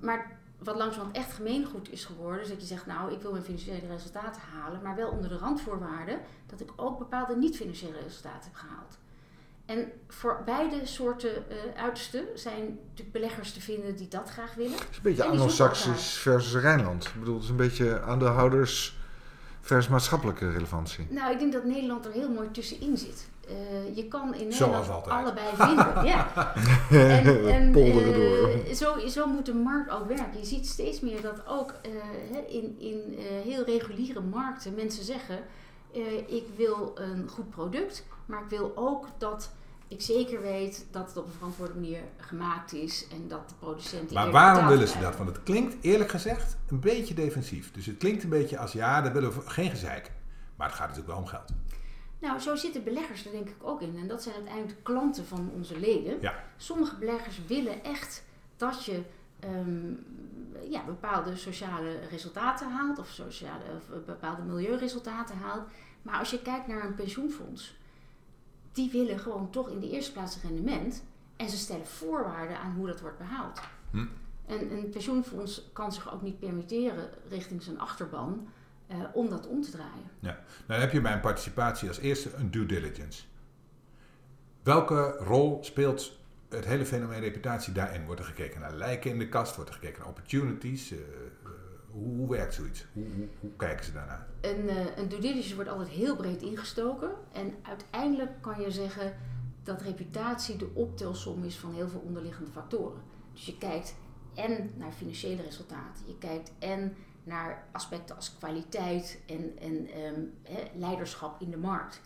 Maar 0.00 0.38
wat 0.58 0.76
langzamerhand 0.76 1.16
echt 1.16 1.32
gemeengoed 1.32 1.92
is 1.92 2.04
geworden, 2.04 2.42
is 2.42 2.48
dat 2.48 2.60
je 2.60 2.66
zegt, 2.66 2.86
nou, 2.86 3.12
ik 3.12 3.20
wil 3.20 3.30
mijn 3.30 3.44
financiële 3.44 3.86
resultaten 3.86 4.42
halen, 4.42 4.82
maar 4.82 4.96
wel 4.96 5.10
onder 5.10 5.28
de 5.28 5.38
randvoorwaarden 5.38 6.20
dat 6.46 6.60
ik 6.60 6.72
ook 6.76 6.98
bepaalde 6.98 7.36
niet-financiële 7.36 7.98
resultaten 8.02 8.50
heb 8.50 8.54
gehaald. 8.54 8.98
En 9.70 9.92
voor 10.08 10.42
beide 10.44 10.86
soorten 10.86 11.50
eh 11.50 11.82
uitersten 11.82 12.24
zijn 12.34 12.78
natuurlijk 12.88 13.12
beleggers 13.12 13.52
te 13.52 13.60
vinden 13.60 13.96
die 13.96 14.08
dat 14.08 14.30
graag 14.30 14.54
willen. 14.54 14.72
Het 14.72 14.86
is 14.90 14.96
een 14.96 15.02
beetje 15.02 15.24
Anglo-Saxisch 15.24 16.12
versus 16.12 16.62
Rijnland. 16.62 17.04
Ik 17.04 17.18
bedoel, 17.18 17.34
het 17.34 17.44
is 17.44 17.50
een 17.50 17.56
beetje 17.56 18.00
aandeelhouders 18.00 18.98
versus 19.60 19.90
maatschappelijke 19.90 20.50
relevantie. 20.50 21.06
Nou, 21.10 21.32
ik 21.32 21.38
denk 21.38 21.52
dat 21.52 21.64
Nederland 21.64 22.04
er 22.06 22.12
heel 22.12 22.28
mooi 22.28 22.50
tussenin 22.50 22.96
zit. 22.96 23.28
Eh, 23.48 23.96
je 23.96 24.08
kan 24.08 24.34
in 24.34 24.48
Nederland 24.48 25.08
allebei 25.08 25.46
vinden. 25.56 26.04
ja. 26.04 26.32
En, 26.90 27.48
en 27.48 27.72
Polderen 27.80 28.14
eh, 28.14 28.66
door. 28.66 28.74
zo, 28.74 29.08
zo 29.08 29.26
moet 29.26 29.46
de 29.46 29.54
markt 29.54 29.90
ook 29.90 30.08
werken. 30.08 30.38
Je 30.38 30.46
ziet 30.46 30.66
steeds 30.66 31.00
meer 31.00 31.22
dat 31.22 31.46
ook 31.46 31.74
in, 32.48 32.76
in 32.78 33.18
heel 33.44 33.64
reguliere 33.64 34.20
markten 34.20 34.74
mensen 34.74 35.04
zeggen: 35.04 35.38
Ik 36.26 36.44
wil 36.56 36.92
een 36.94 37.28
goed 37.28 37.50
product, 37.50 38.04
maar 38.26 38.42
ik 38.42 38.48
wil 38.48 38.72
ook 38.74 39.06
dat 39.18 39.50
ik 39.90 40.00
zeker 40.00 40.40
weet 40.40 40.86
dat 40.90 41.08
het 41.08 41.16
op 41.16 41.26
een 41.26 41.32
verantwoorde 41.32 41.74
manier 41.74 42.00
gemaakt 42.16 42.72
is 42.72 43.06
en 43.12 43.28
dat 43.28 43.48
de 43.48 43.54
producent. 43.54 44.08
die 44.08 44.18
Maar 44.18 44.30
waarom 44.30 44.66
willen 44.66 44.88
ze 44.88 44.98
dat? 44.98 45.16
Want 45.16 45.28
het 45.28 45.42
klinkt 45.42 45.84
eerlijk 45.84 46.10
gezegd 46.10 46.56
een 46.68 46.80
beetje 46.80 47.14
defensief. 47.14 47.72
Dus 47.72 47.86
het 47.86 47.96
klinkt 47.96 48.22
een 48.22 48.28
beetje 48.28 48.58
als 48.58 48.72
ja, 48.72 49.00
daar 49.00 49.12
willen 49.12 49.32
we 49.32 49.50
geen 49.50 49.70
gezeik. 49.70 50.10
Maar 50.56 50.66
het 50.66 50.76
gaat 50.76 50.88
natuurlijk 50.88 51.14
wel 51.14 51.22
om 51.22 51.28
geld. 51.28 51.52
Nou, 52.18 52.40
zo 52.40 52.56
zitten 52.56 52.84
beleggers 52.84 53.26
er 53.26 53.32
denk 53.32 53.48
ik 53.48 53.56
ook 53.62 53.82
in. 53.82 53.96
En 53.98 54.08
dat 54.08 54.22
zijn 54.22 54.34
uiteindelijk 54.34 54.76
de 54.76 54.82
klanten 54.82 55.26
van 55.26 55.50
onze 55.54 55.78
leden. 55.78 56.18
Ja. 56.20 56.44
Sommige 56.56 56.96
beleggers 56.96 57.40
willen 57.46 57.84
echt 57.84 58.24
dat 58.56 58.84
je 58.84 59.02
ehm, 59.40 59.92
ja, 60.70 60.84
bepaalde 60.84 61.36
sociale 61.36 61.98
resultaten 62.10 62.70
haalt. 62.70 62.98
Of, 62.98 63.08
sociale, 63.08 63.64
of 63.76 64.04
bepaalde 64.04 64.42
milieuresultaten 64.42 65.36
haalt. 65.36 65.68
Maar 66.02 66.18
als 66.18 66.30
je 66.30 66.42
kijkt 66.42 66.66
naar 66.66 66.84
een 66.84 66.94
pensioenfonds. 66.94 67.78
Die 68.72 68.90
willen 68.90 69.18
gewoon 69.18 69.50
toch 69.50 69.68
in 69.68 69.80
de 69.80 69.90
eerste 69.90 70.12
plaats 70.12 70.42
rendement. 70.42 71.02
En 71.36 71.48
ze 71.48 71.56
stellen 71.56 71.86
voorwaarden 71.86 72.58
aan 72.58 72.74
hoe 72.74 72.86
dat 72.86 73.00
wordt 73.00 73.18
behaald. 73.18 73.60
Hm. 73.90 74.06
En 74.46 74.72
een 74.72 74.90
pensioenfonds 74.90 75.70
kan 75.72 75.92
zich 75.92 76.12
ook 76.12 76.22
niet 76.22 76.38
permitteren 76.38 77.10
richting 77.28 77.62
zijn 77.62 77.80
achterban 77.80 78.48
eh, 78.86 78.96
om 79.12 79.28
dat 79.28 79.46
om 79.46 79.62
te 79.62 79.70
draaien. 79.70 80.10
Nou, 80.20 80.36
dan 80.66 80.80
heb 80.80 80.92
je 80.92 81.00
bij 81.00 81.12
een 81.12 81.20
participatie 81.20 81.88
als 81.88 81.98
eerste 81.98 82.34
een 82.34 82.50
due 82.50 82.66
diligence. 82.66 83.22
Welke 84.62 85.16
rol 85.18 85.58
speelt 85.62 86.18
het 86.48 86.64
hele 86.64 86.86
fenomeen 86.86 87.20
reputatie 87.20 87.72
daarin? 87.72 88.04
Wordt 88.04 88.20
er 88.20 88.26
gekeken 88.26 88.60
naar 88.60 88.74
lijken 88.74 89.10
in 89.10 89.18
de 89.18 89.28
kast? 89.28 89.56
Wordt 89.56 89.70
er 89.70 89.76
gekeken 89.76 89.98
naar 89.98 90.08
opportunities? 90.08 90.90
Eh, 90.90 90.98
hoe, 91.92 92.28
werkt 92.28 92.54
zoiets? 92.54 92.86
Hoe, 92.92 93.04
hoe, 93.40 93.50
kijken 93.56 93.84
ze 93.84 93.92
daarnaar? 93.92 94.26
Een, 94.40 94.68
eh, 94.68 94.96
een 94.96 95.08
due 95.08 95.54
wordt 95.54 95.70
altijd 95.70 95.88
heel 95.88 96.16
breed 96.16 96.42
ingestoken. 96.42 97.10
En 97.32 97.54
uiteindelijk 97.62 98.42
kan 98.42 98.60
je 98.60 98.70
zeggen 98.70 99.16
dat 99.62 99.82
reputatie 99.82 100.56
de 100.56 100.70
optelsom 100.74 101.44
is 101.44 101.58
van 101.58 101.74
heel 101.74 101.88
veel 101.88 102.00
onderliggende 102.00 102.50
factoren. 102.50 103.02
Dus 103.32 103.46
je 103.46 103.58
kijkt 103.58 103.94
en 104.34 104.72
naar 104.76 104.92
financiële 104.92 105.42
resultaten. 105.42 106.06
Je 106.06 106.18
kijkt 106.18 106.52
en 106.58 106.96
naar 107.24 107.64
aspecten 107.72 108.16
als 108.16 108.36
kwaliteit 108.38 109.20
en, 109.26 109.58
en 109.58 109.88
ehm, 109.90 110.20
leiderschap 110.74 111.40
in 111.40 111.50
de 111.50 111.56
markt. 111.56 112.00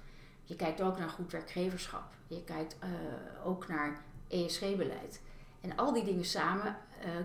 Je 0.45 0.57
kijkt 0.57 0.83
ook 0.83 0.99
naar 0.99 1.09
goed 1.09 1.33
werkgeverschap. 1.33 2.13
Je 2.27 2.45
kijkt 2.45 2.77
eh, 2.79 2.89
ook 3.45 3.69
naar 3.69 4.03
ESG-beleid. 4.29 5.21
En 5.61 5.77
al 5.77 5.93
die 5.93 6.05
dingen 6.05 6.25
samen 6.25 6.77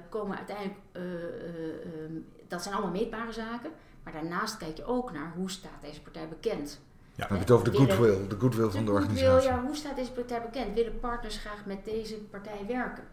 komen 0.09 0.37
uiteindelijk, 0.37 0.79
eh, 0.91 1.03
eh, 1.03 2.03
ehm, 2.03 2.13
dat 2.47 2.63
zijn 2.63 2.75
allemaal 2.75 2.93
meetbare 2.93 3.31
zaken. 3.31 3.71
Maar 4.03 4.13
daarnaast 4.13 4.57
kijk 4.57 4.77
je 4.77 4.85
ook 4.85 5.11
naar 5.11 5.33
hoe 5.35 5.49
staat 5.49 5.81
deze 5.81 6.01
partij 6.01 6.27
bekend. 6.27 6.81
Ja. 7.15 7.27
Dan 7.27 7.37
heb 7.37 7.47
je 7.47 7.53
het 7.53 7.61
over 7.61 7.71
de 7.71 7.77
goodwill, 7.77 8.27
de 8.27 8.39
goodwill 8.39 8.69
van 8.69 8.85
de 8.85 8.91
organisatie. 8.91 9.49
ja, 9.49 9.63
hoe 9.63 9.75
staat 9.75 9.95
deze 9.95 10.11
partij 10.11 10.41
bekend? 10.41 10.73
Willen 10.73 10.99
partners 10.99 11.37
graag 11.37 11.65
met 11.65 11.85
deze 11.85 12.15
partij 12.15 12.65
werken? 12.67 13.03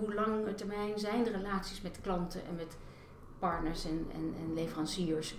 Hoe 0.00 0.14
lange 0.14 0.54
termijn 0.54 0.98
zijn 0.98 1.24
de 1.24 1.30
relaties 1.30 1.80
met 1.80 1.98
klanten 2.02 2.40
en 2.48 2.54
met 2.56 2.76
partners 3.38 3.84
en, 3.84 4.06
en, 4.14 4.34
en 4.40 4.54
leveranciers? 4.54 5.36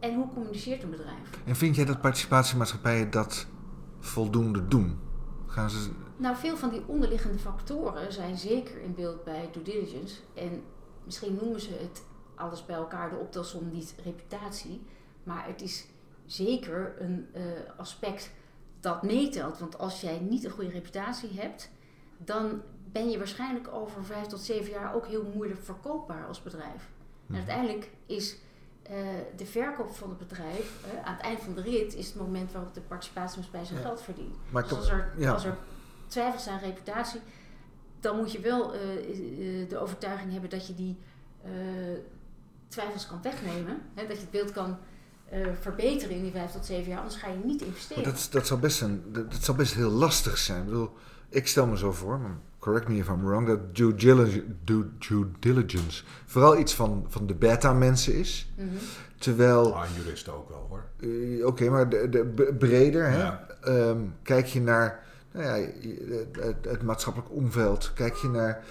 En 0.00 0.14
hoe 0.14 0.28
communiceert 0.32 0.82
een 0.82 0.90
bedrijf? 0.90 1.42
En 1.44 1.56
vind 1.56 1.76
jij 1.76 1.84
dat 1.84 2.00
participatiemaatschappijen 2.00 3.10
dat 3.10 3.46
voldoende 4.00 4.68
doen? 4.68 5.05
Gaan 5.56 5.70
ze, 5.70 5.90
Nou, 6.16 6.36
veel 6.36 6.56
van 6.56 6.70
die 6.70 6.82
onderliggende 6.86 7.38
factoren 7.38 8.12
zijn 8.12 8.36
zeker 8.36 8.80
in 8.82 8.94
beeld 8.94 9.24
bij 9.24 9.48
due 9.52 9.62
diligence. 9.62 10.16
En 10.34 10.62
misschien 11.04 11.34
noemen 11.40 11.60
ze 11.60 11.70
het 11.80 12.02
alles 12.34 12.66
bij 12.66 12.76
elkaar, 12.76 13.10
de 13.10 13.16
optelsom 13.16 13.70
niet 13.72 13.94
reputatie. 14.04 14.82
Maar 15.22 15.46
het 15.46 15.62
is 15.62 15.86
zeker 16.26 16.94
een 17.02 17.26
eh, 17.32 17.42
aspect 17.76 18.30
dat 18.80 19.02
meetelt. 19.02 19.58
Want 19.58 19.78
als 19.78 20.00
jij 20.00 20.18
niet 20.18 20.44
een 20.44 20.50
goede 20.50 20.70
reputatie 20.70 21.30
hebt, 21.40 21.70
dan 22.18 22.62
ben 22.92 23.10
je 23.10 23.18
waarschijnlijk 23.18 23.68
over 23.72 24.04
vijf 24.04 24.26
tot 24.26 24.40
zeven 24.40 24.70
jaar 24.70 24.94
ook 24.94 25.06
heel 25.06 25.30
moeilijk 25.34 25.62
verkoopbaar 25.62 26.26
als 26.26 26.42
bedrijf. 26.42 26.82
En 26.82 26.90
Mhm. 27.26 27.34
uiteindelijk 27.36 27.90
is 28.06 28.36
eh, 28.88 28.96
de 29.36 29.46
verkoop 29.46 29.96
van 29.96 30.08
het 30.08 30.18
bedrijf, 30.18 30.84
eh, 30.84 31.04
aan 31.06 31.14
het 31.14 31.22
eind 31.22 31.40
van 31.40 31.54
de 31.54 31.60
rit, 31.62 31.94
is 31.94 32.06
het 32.06 32.16
moment 32.16 32.52
waarop 32.52 32.74
de 32.74 32.80
participatiemaatschappij 32.80 33.64
zijn 33.64 33.78
Ja. 33.78 33.84
geld 33.84 34.02
verdient. 34.02 34.34
Maar 34.50 34.62
Dus 34.62 34.72
als 34.72 34.88
er, 34.88 35.12
ja. 35.16 35.32
als 35.32 35.44
er 35.44 35.56
twijfels 36.06 36.42
zijn 36.42 36.54
aan 36.58 36.64
reputatie, 36.64 37.20
dan 38.00 38.16
moet 38.16 38.32
je 38.32 38.40
wel 38.40 38.72
eh, 38.74 38.80
de 39.68 39.78
overtuiging 39.78 40.32
hebben 40.32 40.50
dat 40.50 40.66
je 40.66 40.74
die 40.74 40.98
twijfels 42.68 43.06
kan 43.06 43.22
wegnemen. 43.22 43.82
Hè, 43.94 44.06
dat 44.06 44.16
je 44.16 44.22
het 44.22 44.30
beeld 44.30 44.52
kan 44.52 44.78
verbeteren 45.60 46.16
in 46.16 46.22
die 46.22 46.30
vijf 46.32 46.50
tot 46.50 46.66
zeven 46.66 46.88
jaar, 46.90 46.98
anders 47.00 47.16
ga 47.16 47.28
je 47.28 47.38
niet 47.44 47.62
investeren. 47.62 48.02
Maar 48.02 48.12
dat, 48.12 48.28
dat, 48.30 48.46
zal 48.46 48.58
best 48.58 48.80
een, 48.80 49.12
dat, 49.46 49.56
best 49.56 49.74
heel 49.74 49.90
lastig 49.90 50.38
zijn. 50.38 50.58
Ik 50.60 50.64
bedoel, 50.64 50.90
ik 51.28 51.46
stel 51.46 51.66
me 51.66 51.76
zo 51.76 51.92
voor, 51.92 52.18
maar 52.18 52.36
correct 52.66 52.88
me 52.88 52.96
if 52.98 53.08
I'm 53.08 53.24
wrong, 53.24 53.46
dat 53.46 53.74
due 53.76 53.94
diligence, 53.94 54.42
due, 54.64 54.84
due 54.98 55.26
diligence 55.38 56.04
vooral 56.26 56.58
iets 56.58 56.74
van, 56.74 57.06
van 57.08 57.26
de 57.26 57.34
beta-mensen 57.34 58.14
is. 58.14 58.52
Mhm. 58.56 58.68
Terwijl, 59.18 59.76
Ah, 59.76 59.84
juristen 59.96 60.32
ook 60.34 60.48
wel 60.48 60.66
hoor. 60.68 60.84
eh, 61.00 61.46
oké, 61.46 61.70
maar 61.70 61.88
de, 61.88 62.08
de, 62.08 62.54
breder, 62.58 63.10
hè? 63.10 63.30
Ehm, 63.60 63.98
kijk 64.22 64.46
je 64.46 64.60
naar 64.60 65.04
nou 65.32 65.44
ja, 65.46 65.66
het, 66.40 66.56
het 66.68 66.82
maatschappelijk 66.82 67.32
omveld, 67.32 67.92
kijk 67.94 68.14
je 68.14 68.28
naar, 68.28 68.64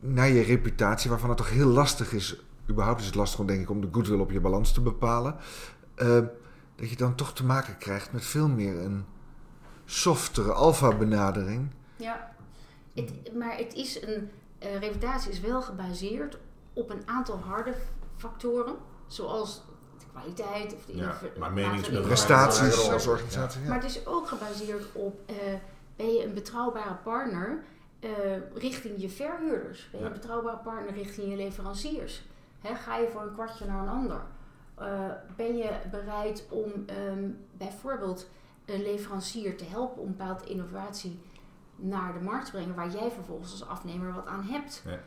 naar 0.00 0.28
je 0.28 0.42
reputatie, 0.42 1.10
waarvan 1.10 1.28
het 1.28 1.38
toch 1.38 1.50
heel 1.50 1.68
lastig 1.68 2.12
is, 2.12 2.42
überhaupt 2.70 3.00
is 3.00 3.06
het 3.06 3.14
lastig, 3.14 3.44
denk 3.44 3.60
ik, 3.60 3.70
om 3.70 3.80
de 3.80 3.88
goodwill 3.92 4.18
op 4.18 4.30
je 4.30 4.40
balans 4.40 4.72
te 4.72 4.80
bepalen. 4.80 5.34
Ehm, 5.94 6.24
dat 6.76 6.90
je 6.90 6.96
dan 6.96 7.14
toch 7.14 7.32
te 7.34 7.44
maken 7.44 7.78
krijgt 7.78 8.12
met 8.12 8.24
veel 8.24 8.48
meer 8.48 8.78
een 8.78 9.04
softere 9.84 10.52
alfa-benadering. 10.52 11.70
Ja, 11.96 12.29
het, 13.06 13.34
maar 13.34 13.56
het 13.56 13.74
is 13.74 14.02
een 14.02 14.30
eh, 14.58 14.78
reputatie 14.78 15.30
is 15.30 15.40
wel 15.40 15.62
gebaseerd 15.62 16.38
op 16.72 16.90
een 16.90 17.02
aantal 17.04 17.36
harde 17.38 17.74
factoren, 18.16 18.74
zoals 19.06 19.62
de 19.98 20.04
kwaliteit 20.12 20.74
of 20.74 20.84
de 20.86 20.96
Ja, 20.96 21.18
maar 21.38 21.52
meningsbedrijf- 21.52 22.06
Prestaties 22.06 22.86
Ja. 22.86 22.92
als 22.92 23.06
organisatie. 23.06 23.60
Maar 23.60 23.68
Ja. 23.68 23.74
het 23.82 23.84
is 23.96 24.06
ook 24.06 24.28
gebaseerd 24.28 24.84
op, 24.92 25.20
eh, 25.26 25.36
ben 25.96 26.12
je 26.12 26.24
een 26.24 26.34
betrouwbare 26.34 26.94
partner 26.94 27.62
eh, 28.00 28.10
richting 28.54 29.00
je 29.00 29.08
verhuurders? 29.08 29.88
Ben 29.90 30.00
je 30.00 30.06
Ja. 30.06 30.12
een 30.12 30.18
betrouwbare 30.20 30.56
partner 30.56 30.94
richting 30.94 31.28
je 31.30 31.36
leveranciers? 31.36 32.22
Hè, 32.60 32.74
ga 32.74 32.96
je 32.96 33.08
voor 33.12 33.22
een 33.22 33.32
kwartje 33.32 33.66
naar 33.66 33.82
een 33.82 33.88
ander? 33.88 34.20
Eh, 34.74 34.86
ben 35.36 35.56
je 35.56 35.70
bereid 35.90 36.46
om 36.50 36.72
ehm, 36.86 37.28
bijvoorbeeld 37.56 38.28
een 38.64 38.82
leverancier 38.82 39.56
te 39.56 39.64
helpen 39.64 40.02
om 40.02 40.06
een 40.08 40.16
bepaalde 40.16 40.44
innovatie 40.44 41.20
naar 41.80 42.12
de 42.12 42.20
markt 42.20 42.50
brengen, 42.50 42.74
waar 42.74 42.90
jij 42.90 43.10
vervolgens 43.10 43.50
als 43.50 43.66
afnemer 43.66 44.14
wat 44.14 44.26
aan 44.26 44.42
hebt? 44.42 44.82
Ja. 44.84 44.98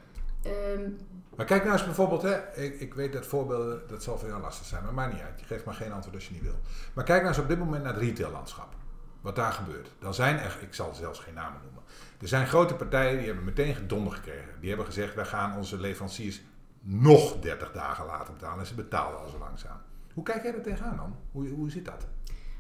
Ehm, 0.44 0.90
Maar 1.36 1.46
kijk 1.46 1.62
nou 1.64 1.74
eens 1.76 1.86
bijvoorbeeld, 1.86 2.22
hè, 2.22 2.56
ik, 2.56 2.80
ik 2.80 2.94
weet 2.94 3.14
dat 3.14 3.26
voorbeelden, 3.26 3.82
dat 3.88 4.04
zal 4.04 4.20
jou 4.26 4.42
lastig 4.42 4.66
zijn, 4.66 4.84
maar 4.84 4.94
maakt 4.94 5.14
niet 5.14 5.22
uit. 5.22 5.40
Je 5.40 5.46
geeft 5.46 5.66
maar 5.66 5.74
geen 5.74 5.92
antwoord 5.92 6.16
als 6.16 6.28
je 6.28 6.34
niet 6.34 6.44
wil. 6.44 6.60
Maar 6.94 7.04
kijk 7.04 7.22
nou 7.22 7.34
eens 7.34 7.44
op 7.44 7.48
dit 7.48 7.60
moment 7.60 7.84
naar 7.84 7.94
het 7.94 8.02
retaillandschap. 8.02 8.76
Wat 9.22 9.36
daar 9.36 9.52
gebeurt. 9.52 9.92
Dan 10.00 10.14
zijn 10.14 10.38
er, 10.40 10.58
ik 10.62 10.74
zal 10.74 10.94
zelfs 10.94 11.20
geen 11.20 11.34
namen 11.34 11.62
noemen. 11.64 11.82
Er 12.22 12.28
zijn 12.28 12.48
grote 12.48 12.76
partijen 12.76 13.18
die 13.18 13.26
hebben 13.26 13.44
meteen 13.44 13.76
gedonder 13.76 14.14
gekregen. 14.14 14.60
Die 14.60 14.68
hebben 14.68 14.86
gezegd, 14.86 15.16
wij 15.16 15.26
gaan 15.26 15.58
onze 15.58 15.80
leveranciers 15.80 16.42
nog 16.82 17.40
30 17.40 17.72
dagen 17.72 18.06
laten 18.06 18.34
betalen. 18.34 18.60
En 18.60 18.66
ze 18.66 18.74
betalen 18.76 19.20
al 19.20 19.28
zo 19.30 19.38
langzaam. 19.38 19.78
Hoe 20.14 20.24
kijk 20.24 20.44
jij 20.44 20.54
er 20.54 20.62
tegenaan 20.62 20.98
dan? 20.98 21.16
Hoe, 21.32 21.50
hoe 21.50 21.70
zit 21.72 21.86
dat? 21.86 22.08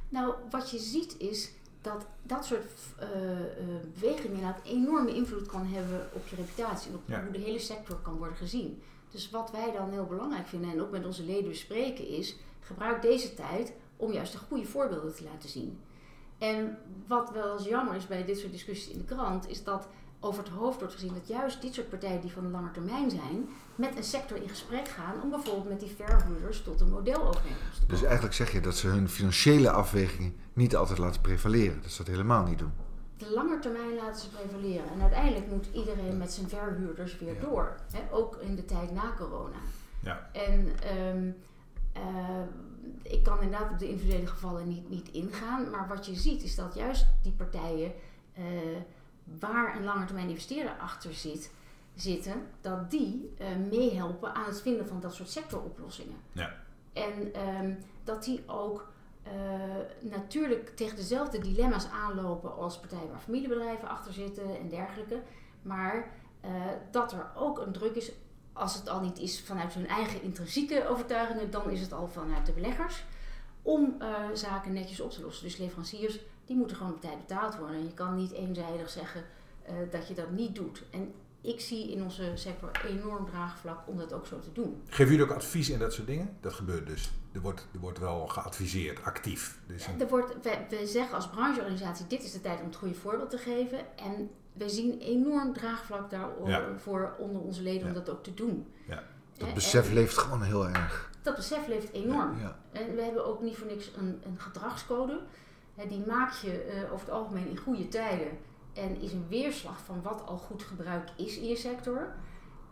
Nou, 0.09 0.33
wat 0.49 0.71
je 0.71 0.77
ziet 0.77 1.15
is 1.17 1.51
dat 1.83 2.05
dat 2.21 2.45
soort 2.45 2.71
eh, 2.99 3.07
eh, 3.09 3.67
bewegingen 3.93 4.33
inderdaad 4.33 4.63
enorme 4.63 5.13
invloed 5.13 5.47
kan 5.47 5.65
hebben 5.65 6.07
op 6.13 6.27
je 6.27 6.35
reputatie 6.35 6.89
en 6.89 6.95
op 6.95 7.01
Ja. 7.05 7.23
hoe 7.23 7.31
de 7.31 7.39
hele 7.39 7.59
sector 7.59 7.97
kan 8.01 8.17
worden 8.17 8.37
gezien. 8.37 8.81
Dus 9.11 9.29
wat 9.29 9.51
wij 9.51 9.71
dan 9.71 9.91
heel 9.91 10.05
belangrijk 10.05 10.47
vinden 10.47 10.71
en 10.71 10.81
ook 10.81 10.91
met 10.91 11.05
onze 11.05 11.23
leden 11.23 11.49
bespreken 11.49 12.07
is, 12.07 12.35
gebruik 12.59 13.01
deze 13.01 13.33
tijd 13.33 13.73
om 13.97 14.11
juist 14.11 14.31
de 14.31 14.37
goede 14.37 14.65
voorbeelden 14.65 15.15
te 15.15 15.23
laten 15.23 15.49
zien. 15.49 15.79
En 16.37 16.77
wat 17.07 17.31
wel 17.31 17.53
eens 17.53 17.67
jammer 17.67 17.95
is 17.95 18.07
bij 18.07 18.25
dit 18.25 18.37
soort 18.37 18.51
discussies 18.51 18.93
in 18.93 18.97
de 18.97 19.15
krant, 19.15 19.49
is 19.49 19.63
dat 19.63 19.87
over 20.23 20.43
het 20.43 20.53
hoofd 20.53 20.79
wordt 20.79 20.93
gezien 20.93 21.13
dat 21.13 21.27
juist 21.27 21.61
dit 21.61 21.73
soort 21.73 21.89
partijen 21.89 22.21
die 22.21 22.31
van 22.31 22.43
de 22.43 22.49
lange 22.49 22.71
termijn 22.71 23.09
zijn, 23.09 23.49
met 23.75 23.97
een 23.97 24.03
sector 24.03 24.37
in 24.41 24.49
gesprek 24.49 24.87
gaan 24.87 25.21
om 25.23 25.29
bijvoorbeeld 25.29 25.69
met 25.69 25.79
die 25.79 25.95
verhuurders 25.95 26.61
tot 26.63 26.81
een 26.81 26.89
modelovereenkomst 26.89 27.73
te 27.73 27.79
komen. 27.79 27.87
Dus 27.95 28.03
eigenlijk 28.03 28.33
zeg 28.35 28.51
je 28.51 28.59
dat 28.61 28.75
ze 28.75 28.87
hun 28.87 29.09
financiële 29.09 29.71
afwegingen 29.71 30.35
niet 30.53 30.75
altijd 30.75 30.97
laten 30.99 31.21
prevaleren. 31.21 31.81
Dat 31.81 31.91
ze 31.91 31.97
dat 31.97 32.07
helemaal 32.07 32.43
niet 32.45 32.59
doen. 32.59 32.71
de 33.17 33.31
lange 33.33 33.59
termijn 33.59 33.95
laten 33.95 34.21
ze 34.21 34.29
prevaleren. 34.29 34.91
En 34.93 35.01
uiteindelijk 35.01 35.47
moet 35.47 35.67
iedereen 35.73 36.17
met 36.17 36.31
zijn 36.31 36.49
verhuurders 36.49 37.17
weer 37.19 37.33
Ja. 37.35 37.41
door. 37.41 37.75
Hè? 37.91 37.99
Ook 38.11 38.35
in 38.41 38.55
de 38.55 38.65
tijd 38.65 38.91
na 38.91 39.13
corona. 39.17 39.55
Ja. 39.99 40.29
En 40.33 40.71
ehm, 40.83 41.29
eh, 41.93 42.41
ik 43.01 43.23
kan 43.23 43.41
inderdaad 43.41 43.71
op 43.71 43.79
de 43.79 43.89
individuele 43.89 44.27
gevallen 44.27 44.67
niet, 44.67 44.89
niet 44.89 45.09
ingaan. 45.11 45.69
Maar 45.69 45.87
wat 45.87 46.05
je 46.05 46.15
ziet 46.15 46.43
is 46.43 46.55
dat 46.55 46.75
juist 46.75 47.05
die 47.21 47.31
partijen 47.31 47.91
eh, 48.33 48.43
waar 49.39 49.75
een 49.75 49.83
lange 49.83 50.05
termijn 50.05 50.29
investeerder 50.29 50.75
achter 50.79 51.13
zit, 51.13 51.51
zitten, 51.95 52.47
dat 52.61 52.91
die 52.91 53.33
eh, 53.37 53.47
meehelpen 53.69 54.35
aan 54.35 54.45
het 54.45 54.61
vinden 54.61 54.87
van 54.87 54.99
dat 54.99 55.13
soort 55.13 55.29
sectoroplossingen. 55.29 56.17
Ja. 56.31 56.53
En 56.93 57.33
ehm, 57.33 57.73
dat 58.03 58.23
die 58.23 58.43
ook 58.45 58.91
eh, 59.23 59.31
natuurlijk 59.99 60.75
tegen 60.75 60.95
dezelfde 60.95 61.39
dilemma's 61.39 61.87
aanlopen 61.89 62.55
als 62.55 62.79
partijen 62.79 63.09
waar 63.09 63.19
familiebedrijven 63.19 63.89
achter 63.89 64.13
zitten 64.13 64.59
en 64.59 64.69
dergelijke. 64.69 65.21
Maar 65.61 66.11
eh, 66.41 66.51
dat 66.91 67.11
er 67.11 67.31
ook 67.35 67.59
een 67.59 67.71
druk 67.71 67.95
is, 67.95 68.11
als 68.53 68.75
het 68.75 68.89
al 68.89 69.01
niet 69.01 69.19
is 69.19 69.41
vanuit 69.41 69.73
hun 69.73 69.87
eigen 69.87 70.21
intrinsieke 70.21 70.87
overtuigingen, 70.87 71.51
dan 71.51 71.69
is 71.69 71.81
het 71.81 71.93
al 71.93 72.07
vanuit 72.07 72.45
de 72.45 72.51
beleggers, 72.51 73.03
om 73.63 73.95
eh, 73.99 74.07
zaken 74.33 74.73
netjes 74.73 74.99
op 74.99 75.11
te 75.11 75.21
lossen. 75.21 75.43
Dus 75.43 75.57
leveranciers, 75.57 76.19
die 76.45 76.55
moeten 76.55 76.77
gewoon 76.77 76.93
op 76.93 77.01
tijd 77.01 77.17
betaald 77.19 77.57
worden. 77.57 77.75
En 77.75 77.83
je 77.83 77.93
kan 77.93 78.15
niet 78.15 78.31
eenzijdig 78.31 78.89
zeggen 78.89 79.23
eh, 79.65 79.73
dat 79.91 80.07
je 80.07 80.13
dat 80.13 80.31
niet 80.31 80.55
doet. 80.55 80.83
En 80.91 81.13
ik 81.41 81.59
zie 81.59 81.91
in 81.91 82.03
onze 82.03 82.31
sector 82.35 82.71
enorm 82.89 83.25
draagvlak 83.25 83.87
om 83.87 83.97
dat 83.97 84.13
ook 84.13 84.25
zo 84.25 84.39
te 84.39 84.51
doen. 84.51 84.81
Geven 84.87 85.11
jullie 85.15 85.29
ook 85.29 85.35
advies 85.35 85.69
in 85.69 85.79
dat 85.79 85.93
soort 85.93 86.07
dingen? 86.07 86.37
Dat 86.41 86.53
gebeurt 86.53 86.87
dus. 86.87 87.11
Er 87.31 87.41
wordt, 87.41 87.67
er 87.73 87.79
wordt 87.79 87.99
wel 87.99 88.27
geadviseerd, 88.27 89.03
actief. 89.03 89.59
Dus 89.67 89.87
een- 89.87 90.01
Er 90.01 90.07
wordt, 90.07 90.35
wij, 90.43 90.67
wij 90.69 90.85
zeggen 90.85 91.15
als 91.15 91.29
brancheorganisatie, 91.29 92.07
dit 92.07 92.23
is 92.23 92.31
de 92.31 92.41
tijd 92.41 92.59
om 92.59 92.65
het 92.65 92.75
goede 92.75 92.93
voorbeeld 92.93 93.29
te 93.29 93.37
geven. 93.37 93.97
En 93.97 94.29
wij 94.53 94.67
zien 94.67 94.99
enorm 94.99 95.53
draagvlak 95.53 96.09
daarvoor 96.09 97.01
Ja. 97.01 97.15
onder 97.19 97.41
onze 97.41 97.61
leden 97.61 97.87
om 97.87 97.93
dat 97.93 98.09
ook 98.09 98.23
te 98.23 98.33
doen. 98.33 98.67
Ja. 98.87 99.03
Dat 99.37 99.53
besef 99.53 99.87
en 99.87 99.93
leeft 99.93 100.17
gewoon 100.17 100.41
heel 100.41 100.67
erg. 100.67 101.09
dat 101.21 101.35
besef 101.35 101.67
leeft 101.67 101.91
enorm. 101.91 102.39
Ja. 102.39 102.55
En 102.71 102.95
we 102.95 103.01
hebben 103.01 103.25
ook 103.25 103.41
niet 103.41 103.57
voor 103.57 103.67
niks 103.67 103.91
een, 103.97 104.21
een 104.25 104.39
gedragscode. 104.39 105.19
Hè, 105.75 105.87
die 105.87 106.03
maak 106.07 106.33
je 106.33 106.61
eh, 106.61 106.93
over 106.93 107.05
het 107.05 107.15
algemeen 107.15 107.49
in 107.49 107.57
goede 107.57 107.87
tijden. 107.87 108.27
En 108.73 109.01
is 109.01 109.11
een 109.11 109.25
weerslag 109.29 109.77
van 109.85 110.01
wat 110.01 110.23
al 110.25 110.37
goed 110.37 110.63
gebruikt 110.63 111.11
is 111.15 111.37
in 111.37 111.47
je 111.47 111.55
sector. 111.55 112.07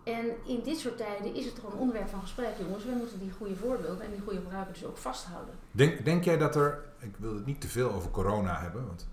En 0.04 0.26
in 0.46 0.62
dit 0.64 0.80
soort 0.80 0.98
tijden 0.98 1.36
is 1.36 1.46
het 1.46 1.56
gewoon 1.56 1.72
een 1.72 1.78
onderwerp 1.78 2.10
van 2.10 2.22
gesprek. 2.22 2.58
Jongens, 2.60 2.84
we 2.84 2.92
moeten 2.92 3.20
die 3.20 3.32
goede 3.32 3.56
voorbeelden 3.56 4.06
en 4.06 4.12
die 4.12 4.22
goede 4.22 4.40
gebruiken 4.40 4.74
dus 4.74 4.86
ook 4.86 4.98
vasthouden. 4.98 5.54
Denk, 5.72 6.06
denk 6.06 6.24
jij 6.24 6.38
dat 6.38 6.56
er, 6.56 6.84
ik 7.00 7.16
wil 7.18 7.34
het 7.34 7.46
niet 7.46 7.62
te 7.62 7.68
veel 7.68 7.92
over 7.92 8.12
corona 8.12 8.60
hebben, 8.60 8.88
want 8.88 9.08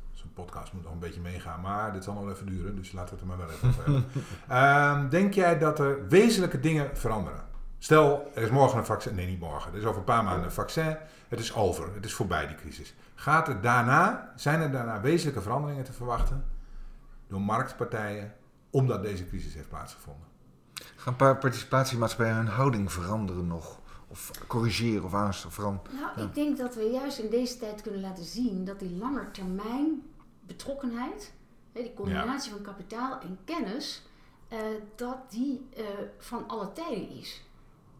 podcast 0.44 0.72
moet 0.72 0.82
nog 0.82 0.92
een 0.92 0.98
beetje 0.98 1.20
meegaan, 1.20 1.60
maar 1.60 1.92
dit 1.92 2.04
zal 2.04 2.14
nog 2.14 2.22
wel 2.24 2.32
even 2.32 2.46
duren, 2.46 2.76
dus 2.76 2.92
laten 2.92 3.14
we 3.16 3.20
het 3.20 3.30
er 3.30 3.36
maar 3.36 3.46
wel 3.46 3.54
even 3.56 3.68
over 3.68 3.82
hebben. 3.84 4.04
Ehm, 4.48 5.08
denk 5.08 5.34
jij 5.34 5.58
dat 5.58 5.78
er 5.78 6.08
wezenlijke 6.08 6.60
dingen 6.60 6.96
veranderen? 6.96 7.44
Stel, 7.78 8.30
er 8.34 8.42
is 8.42 8.50
morgen 8.50 8.78
een 8.78 8.84
vaccin, 8.86 9.14
nee 9.14 9.26
niet 9.26 9.40
morgen, 9.40 9.72
er 9.72 9.78
is 9.78 9.84
over 9.84 9.98
een 9.98 10.04
paar 10.04 10.24
maanden 10.24 10.44
een 10.44 10.52
vaccin, 10.52 10.96
het 11.28 11.38
is 11.40 11.54
over, 11.54 11.94
het 11.94 12.04
is 12.04 12.14
voorbij 12.14 12.46
die 12.46 12.56
crisis. 12.56 12.94
Gaat 13.14 13.48
er 13.48 13.60
daarna, 13.60 14.32
zijn 14.36 14.60
er 14.60 14.70
daarna 14.70 15.00
wezenlijke 15.00 15.42
veranderingen 15.42 15.84
te 15.84 15.92
verwachten 15.92 16.44
door 17.28 17.40
marktpartijen, 17.40 18.32
omdat 18.70 19.02
deze 19.02 19.26
crisis 19.26 19.54
heeft 19.54 19.68
plaatsgevonden? 19.68 20.26
Gaan 20.96 21.12
een 21.12 21.16
paar 21.18 21.38
participatiemaatschappijen 21.38 22.36
hun 22.36 22.46
houding 22.46 22.92
veranderen 22.92 23.46
nog? 23.46 23.78
Of 24.10 24.30
corrigeren 24.46 25.04
of 25.04 25.14
aanstaan 25.14 25.52
veranderen? 25.52 25.92
Nou, 25.94 26.10
Ja. 26.16 26.22
ik 26.22 26.34
denk 26.34 26.58
dat 26.58 26.74
we 26.74 26.82
juist 26.82 27.18
in 27.18 27.30
deze 27.30 27.58
tijd 27.58 27.82
kunnen 27.82 28.00
laten 28.00 28.24
zien 28.24 28.64
dat 28.64 28.78
die 28.78 28.96
langetermijn 28.96 30.02
betrokkenheid, 30.48 31.32
hè, 31.72 31.82
die 31.82 31.94
combinatie 31.94 32.52
van 32.52 32.62
kapitaal 32.62 33.20
en 33.20 33.38
kennis, 33.44 34.02
eh, 34.48 34.58
dat 34.94 35.30
die 35.30 35.66
eh, 35.76 35.84
van 36.18 36.48
alle 36.48 36.72
tijden 36.72 37.10
is. 37.10 37.42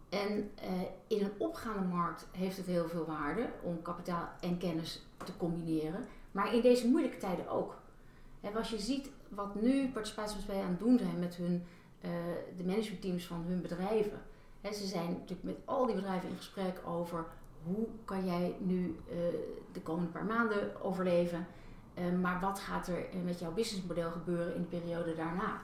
En 0.09 0.51
eh, 0.55 0.71
in 1.07 1.25
een 1.25 1.33
opgaande 1.39 1.89
markt 1.89 2.27
heeft 2.33 2.57
het 2.57 2.67
heel 2.67 2.89
veel 2.89 3.05
waarde 3.07 3.51
om 3.63 3.83
kapitaal 3.83 4.29
en 4.41 4.59
kennis 4.59 5.07
te 5.25 5.37
combineren, 5.37 6.07
maar 6.33 6.55
in 6.55 6.61
deze 6.61 6.89
moeilijke 6.89 7.17
tijden 7.17 7.49
ook. 7.49 7.77
En 8.41 8.57
als 8.57 8.71
je 8.71 8.79
ziet 8.79 9.11
wat 9.29 9.55
nu 9.55 9.89
participatiemaatschappijen 9.89 10.65
aan 10.65 10.71
het 10.71 10.79
doen 10.79 10.99
zijn 10.99 11.19
met 11.19 11.37
hun, 11.37 11.65
de 12.57 12.65
managementteams 12.65 13.27
van 13.27 13.45
hun 13.47 13.63
bedrijven, 13.63 14.21
ze 14.63 14.87
zijn 14.87 15.11
natuurlijk 15.11 15.43
met 15.43 15.57
al 15.65 15.87
die 15.87 15.95
bedrijven 15.95 16.29
in 16.29 16.37
gesprek 16.37 16.81
over 16.87 17.27
hoe 17.65 17.87
kan 18.05 18.27
jij 18.27 18.57
nu 18.59 18.97
de 19.73 19.81
komende 19.81 20.11
paar 20.11 20.25
maanden 20.25 20.83
overleven. 20.83 21.47
Eh, 21.99 22.21
maar 22.21 22.41
wat 22.41 22.59
gaat 22.59 22.89
er 22.89 23.07
met 23.25 23.39
jouw 23.39 23.53
businessmodel 23.53 24.11
gebeuren 24.11 24.55
in 24.55 24.61
de 24.61 24.79
periode 24.79 25.15
daarna? 25.15 25.61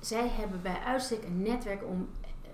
Zij 0.00 0.28
hebben 0.28 0.62
bij 0.62 0.80
uitstek 0.80 1.24
een 1.24 1.42
netwerk 1.42 1.84
om 1.84 2.08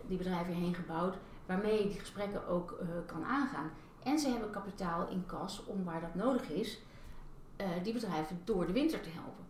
die 0.07 0.19
bedrijven 0.19 0.55
heen 0.55 0.75
gebouwd 0.75 1.17
waarmee 1.47 1.83
je 1.83 1.89
die 1.89 1.99
gesprekken 1.99 2.47
ook 2.49 2.79
eh, 2.81 2.87
kan 3.07 3.25
aangaan. 3.25 3.71
En 4.03 4.19
ze 4.19 4.29
hebben 4.29 4.51
kapitaal 4.51 5.09
in 5.09 5.27
kas 5.27 5.65
om 5.67 5.85
waar 5.85 6.01
dat 6.01 6.15
nodig 6.15 6.51
is, 6.51 6.81
eh, 7.57 7.67
die 7.83 7.93
bedrijven 7.93 8.41
door 8.45 8.67
de 8.67 8.73
winter 8.73 9.01
te 9.01 9.09
helpen. 9.09 9.45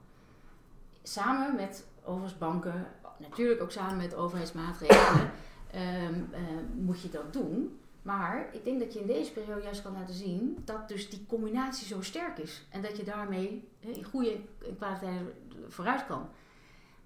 Samen 1.03 1.55
met 1.55 1.87
overigens 2.05 2.39
banken, 2.39 2.87
natuurlijk 3.19 3.63
ook 3.63 3.71
samen 3.71 3.97
met 3.97 4.15
overheidsmaatregelen, 4.15 5.31
ehm, 5.71 6.15
eh, 6.31 6.41
moet 6.75 7.01
je 7.01 7.11
dat 7.11 7.33
doen. 7.33 7.79
Maar 8.05 8.49
ik 8.53 8.65
denk 8.65 8.81
dat 8.81 8.93
je 8.93 9.01
in 9.01 9.07
deze 9.07 9.33
periode 9.33 9.63
juist 9.63 9.83
kan 9.83 9.93
laten 9.93 10.15
zien 10.15 10.63
dat 10.65 10.89
dus 10.89 11.11
die 11.11 11.25
combinatie 11.29 11.87
zo 11.87 12.03
sterk 12.03 12.39
is. 12.39 12.67
En 12.71 12.83
dat 12.83 12.97
je 12.97 13.05
daarmee 13.05 13.69
in 13.81 14.05
goede 14.05 14.41
kwaliteit 14.77 15.21
vooruit 15.69 16.07
kan. 16.07 16.29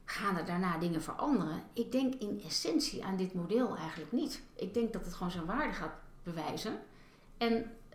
Gaan 0.04 0.36
er 0.36 0.44
daarna 0.44 0.78
dingen 0.78 1.02
veranderen? 1.02 1.62
Ik 1.72 1.92
denk 1.92 2.14
in 2.14 2.42
essentie 2.46 3.04
aan 3.04 3.16
dit 3.16 3.34
model 3.34 3.76
eigenlijk 3.76 4.12
niet. 4.12 4.42
Ik 4.54 4.74
denk 4.74 4.92
dat 4.92 5.04
het 5.04 5.14
gewoon 5.14 5.30
zijn 5.30 5.46
waarde 5.46 5.72
gaat 5.72 5.94
bewijzen. 6.22 6.78
En, 7.36 7.52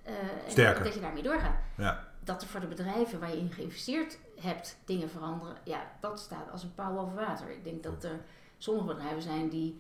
uh, 0.07 0.83
dat 0.83 0.93
je 0.93 0.99
daarmee 0.99 1.23
doorgaat. 1.23 1.59
Ja. 1.77 2.07
Dat 2.19 2.41
er 2.41 2.47
voor 2.47 2.59
de 2.59 2.67
bedrijven 2.67 3.19
waar 3.19 3.29
je 3.29 3.37
in 3.37 3.51
geïnvesteerd 3.51 4.17
hebt 4.39 4.77
dingen 4.85 5.09
veranderen, 5.09 5.57
ja, 5.63 5.91
dat 5.99 6.19
staat 6.19 6.51
als 6.51 6.63
een 6.63 6.75
pauw 6.75 6.97
over 6.97 7.15
water. 7.15 7.49
Ik 7.49 7.63
denk 7.63 7.83
dat 7.83 8.03
er 8.03 8.19
sommige 8.57 8.87
bedrijven 8.87 9.21
zijn 9.21 9.49
die 9.49 9.79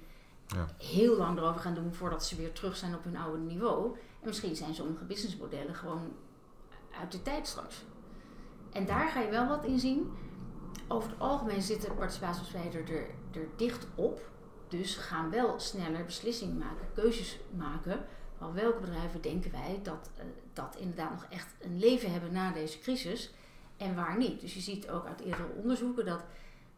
heel 0.77 1.17
lang 1.17 1.37
erover 1.37 1.61
gaan 1.61 1.73
doen 1.73 1.93
voordat 1.93 2.25
ze 2.25 2.35
weer 2.35 2.51
terug 2.51 2.75
zijn 2.75 2.95
op 2.95 3.03
hun 3.03 3.17
oude 3.17 3.37
niveau. 3.37 3.95
En 3.95 4.27
misschien 4.27 4.55
zijn 4.55 4.75
sommige 4.75 5.03
businessmodellen 5.03 5.75
gewoon 5.75 6.13
uit 6.99 7.11
de 7.11 7.21
tijd 7.21 7.47
straks. 7.47 7.83
En 8.71 8.85
daar 8.85 9.09
ga 9.09 9.19
je 9.19 9.29
wel 9.29 9.47
wat 9.47 9.65
in 9.65 9.79
zien 9.79 10.11
over 10.87 11.09
het 11.09 11.19
algemeen 11.19 11.61
zitten 11.61 11.95
participatiebespreiders 11.95 12.89
er, 12.89 13.05
er 13.31 13.47
dicht 13.55 13.87
op. 13.95 14.31
Dus 14.67 14.95
gaan 14.95 15.29
wel 15.29 15.59
sneller 15.59 16.05
beslissingen 16.05 16.57
maken, 16.57 16.87
keuzes 16.93 17.39
maken. 17.57 18.05
Van 18.37 18.53
welke 18.53 18.79
bedrijven 18.79 19.21
denken 19.21 19.51
wij 19.51 19.79
dat, 19.83 20.09
uh, 20.17 20.23
dat 20.53 20.75
inderdaad 20.79 21.11
nog 21.11 21.25
echt 21.29 21.55
een 21.61 21.79
leven 21.79 22.11
hebben 22.11 22.31
na 22.31 22.51
deze 22.51 22.79
crisis 22.79 23.33
en 23.77 23.95
waar 23.95 24.17
niet. 24.17 24.41
Dus 24.41 24.53
je 24.53 24.59
ziet 24.59 24.89
ook 24.89 25.05
uit 25.05 25.19
eerdere 25.21 25.53
onderzoeken 25.57 26.05
dat 26.05 26.23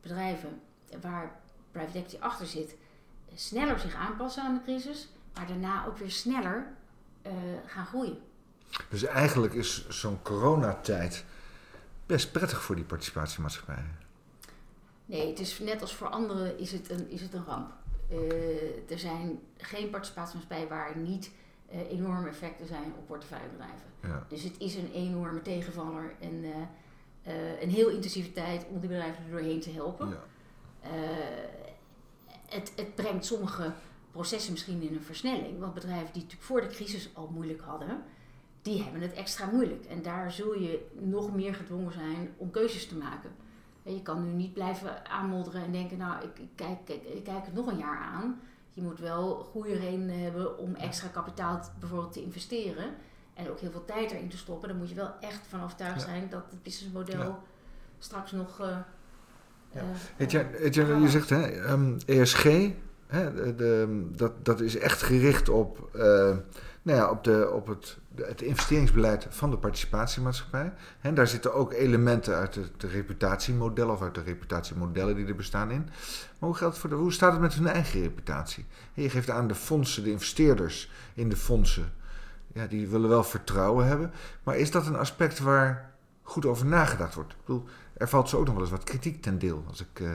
bedrijven 0.01 0.61
waar 1.01 1.39
private 1.71 1.97
equity 1.97 2.17
achter 2.19 2.47
zit, 2.47 2.75
sneller 3.35 3.79
zich 3.79 3.95
aanpassen 3.95 4.43
aan 4.43 4.53
de 4.53 4.63
crisis, 4.63 5.09
maar 5.33 5.47
daarna 5.47 5.85
ook 5.85 5.97
weer 5.97 6.11
sneller 6.11 6.67
uh, 7.27 7.31
gaan 7.65 7.85
groeien. 7.85 8.17
Dus 8.89 9.03
eigenlijk 9.03 9.53
is 9.53 9.87
zo'n 9.89 10.21
coronatijd 10.21 11.25
best 12.05 12.31
prettig 12.31 12.61
voor 12.61 12.75
die 12.75 12.83
participatiemaatschappijen. 12.83 13.97
Nee, 15.05 15.29
het 15.29 15.39
is 15.39 15.59
net 15.59 15.81
als 15.81 15.95
voor 15.95 16.07
anderen 16.07 16.59
is 16.59 16.71
het 16.71 16.89
een, 16.89 17.09
is 17.09 17.21
het 17.21 17.33
een 17.33 17.45
ramp. 17.45 17.71
Uh, 18.11 18.91
er 18.91 18.99
zijn 18.99 19.39
geen 19.57 19.89
participatiemaatschappijen 19.89 20.67
waar 20.67 20.97
niet 20.97 21.31
uh, 21.71 21.91
enorme 21.91 22.29
effecten 22.29 22.67
zijn 22.67 22.93
op 22.97 23.07
portefeuillebedrijven. 23.07 23.85
Ja. 24.01 24.25
Dus 24.29 24.43
het 24.43 24.55
is 24.57 24.75
een 24.75 24.91
enorme 24.93 25.41
tegenvaller 25.41 26.13
en 26.19 26.43
uh, 26.43 27.61
een 27.61 27.69
heel 27.69 27.89
intensieve 27.89 28.31
tijd 28.31 28.65
om 28.69 28.79
die 28.79 28.89
bedrijven 28.89 29.23
er 29.23 29.31
doorheen 29.31 29.59
te 29.59 29.71
helpen. 29.71 30.09
Ja. 30.09 30.23
Het, 32.49 32.73
het 32.75 32.95
brengt 32.95 33.25
sommige 33.25 33.71
processen 34.11 34.51
misschien 34.51 34.81
in 34.81 34.95
een 34.95 35.03
versnelling. 35.03 35.59
Want 35.59 35.73
bedrijven 35.73 36.13
die 36.13 36.21
natuurlijk 36.21 36.47
voor 36.47 36.61
de 36.61 36.67
crisis 36.67 37.09
al 37.13 37.29
moeilijk 37.33 37.61
hadden, 37.61 38.03
die 38.61 38.83
hebben 38.83 39.01
het 39.01 39.13
extra 39.13 39.45
moeilijk. 39.45 39.85
En 39.85 40.01
daar 40.01 40.31
zul 40.31 40.53
je 40.53 40.87
nog 40.93 41.35
meer 41.35 41.55
gedwongen 41.55 41.93
zijn 41.93 42.33
om 42.37 42.51
keuzes 42.51 42.87
te 42.87 42.95
maken. 42.95 43.31
Je 43.83 44.01
kan 44.01 44.23
nu 44.23 44.31
niet 44.31 44.53
blijven 44.53 45.05
aanmodderen 45.05 45.63
en 45.63 45.71
denken, 45.71 45.97
nou, 45.97 46.23
ik, 46.23 46.47
kijk, 46.55 46.89
ik, 46.89 47.03
ik 47.03 47.23
kijk 47.23 47.45
het 47.45 47.53
nog 47.53 47.67
een 47.67 47.77
jaar 47.77 47.97
aan. 47.97 48.39
Je 48.73 48.81
moet 48.81 48.99
wel 48.99 49.35
goede 49.35 49.73
redenen 49.73 50.19
hebben 50.19 50.57
om 50.57 50.75
extra 50.75 51.07
kapitaal 51.07 51.59
bijvoorbeeld 51.79 52.13
te 52.13 52.23
investeren. 52.23 52.95
En 53.33 53.49
ook 53.49 53.59
heel 53.59 53.71
veel 53.71 53.85
tijd 53.85 54.11
erin 54.11 54.29
te 54.29 54.37
stoppen. 54.37 54.69
Dan 54.69 54.77
moet 54.77 54.89
je 54.89 54.95
wel 54.95 55.13
echt 55.19 55.47
van 55.47 55.63
overtuigd 55.63 56.01
zijn 56.01 56.29
dat 56.29 56.43
het 56.49 56.63
businessmodel 56.63 57.39
straks 57.99 58.31
nog... 58.31 58.61
Uh, 58.61 58.77
ja. 59.75 59.81
Je, 60.17 60.69
je, 60.71 60.99
je 61.01 61.09
zegt 61.09 61.29
hè, 61.29 61.71
um, 61.71 61.97
ehm, 62.05 62.21
ESG, 62.21 62.69
hè, 63.07 63.55
de, 63.55 64.07
dat, 64.15 64.45
dat 64.45 64.61
is 64.61 64.77
echt 64.77 65.01
gericht 65.01 65.49
op, 65.49 65.89
uh, 65.95 66.01
nou 66.81 66.99
ja, 66.99 67.09
op, 67.09 67.23
de, 67.23 67.49
op 67.51 67.67
het 67.67 67.97
het 68.23 68.41
investeringsbeleid 68.41 69.27
van 69.29 69.49
de 69.49 69.57
participatiemaatschappij. 69.57 70.73
En 71.01 71.15
daar 71.15 71.27
zitten 71.27 71.53
ook 71.53 71.73
elementen 71.73 72.35
uit 72.35 72.55
het 72.55 72.83
reputatiemodel 72.83 73.89
of 73.89 74.01
uit 74.01 74.15
de 74.15 74.21
reputatiemodellen 74.21 75.15
die 75.15 75.27
er 75.27 75.35
bestaan 75.35 75.71
in. 75.71 75.83
Maar 76.39 76.49
hoe, 76.49 76.55
geldt 76.55 76.77
voor 76.77 76.89
de, 76.89 76.95
hoe 76.95 77.13
staat 77.13 77.31
het 77.31 77.41
met 77.41 77.53
hun 77.53 77.67
eigen 77.67 78.01
reputatie? 78.01 78.65
Je 78.93 79.09
geeft 79.09 79.29
aan 79.29 79.47
de 79.47 79.55
fondsen, 79.55 80.03
de 80.03 80.11
investeerders 80.11 80.91
in 81.13 81.29
de 81.29 81.35
fondsen, 81.35 81.93
ja, 82.53 82.67
die 82.67 82.87
willen 82.87 83.09
wel 83.09 83.23
vertrouwen 83.23 83.87
hebben. 83.87 84.11
Maar 84.43 84.57
is 84.57 84.71
dat 84.71 84.87
een 84.87 84.97
aspect 84.97 85.39
waar 85.39 85.93
goed 86.25 86.45
over 86.45 86.65
nagedacht 86.65 87.15
wordt? 87.15 87.31
Ik 87.31 87.39
bedoel, 87.45 87.63
er 87.93 88.09
valt 88.09 88.29
zo 88.29 88.37
ook 88.37 88.45
nog 88.45 88.53
wel 88.53 88.63
eens 88.63 88.71
wat 88.71 88.83
kritiek 88.83 89.21
ten 89.21 89.39
deel, 89.39 89.63
als 89.67 89.81
ik 89.81 89.99
uh, 89.99 90.13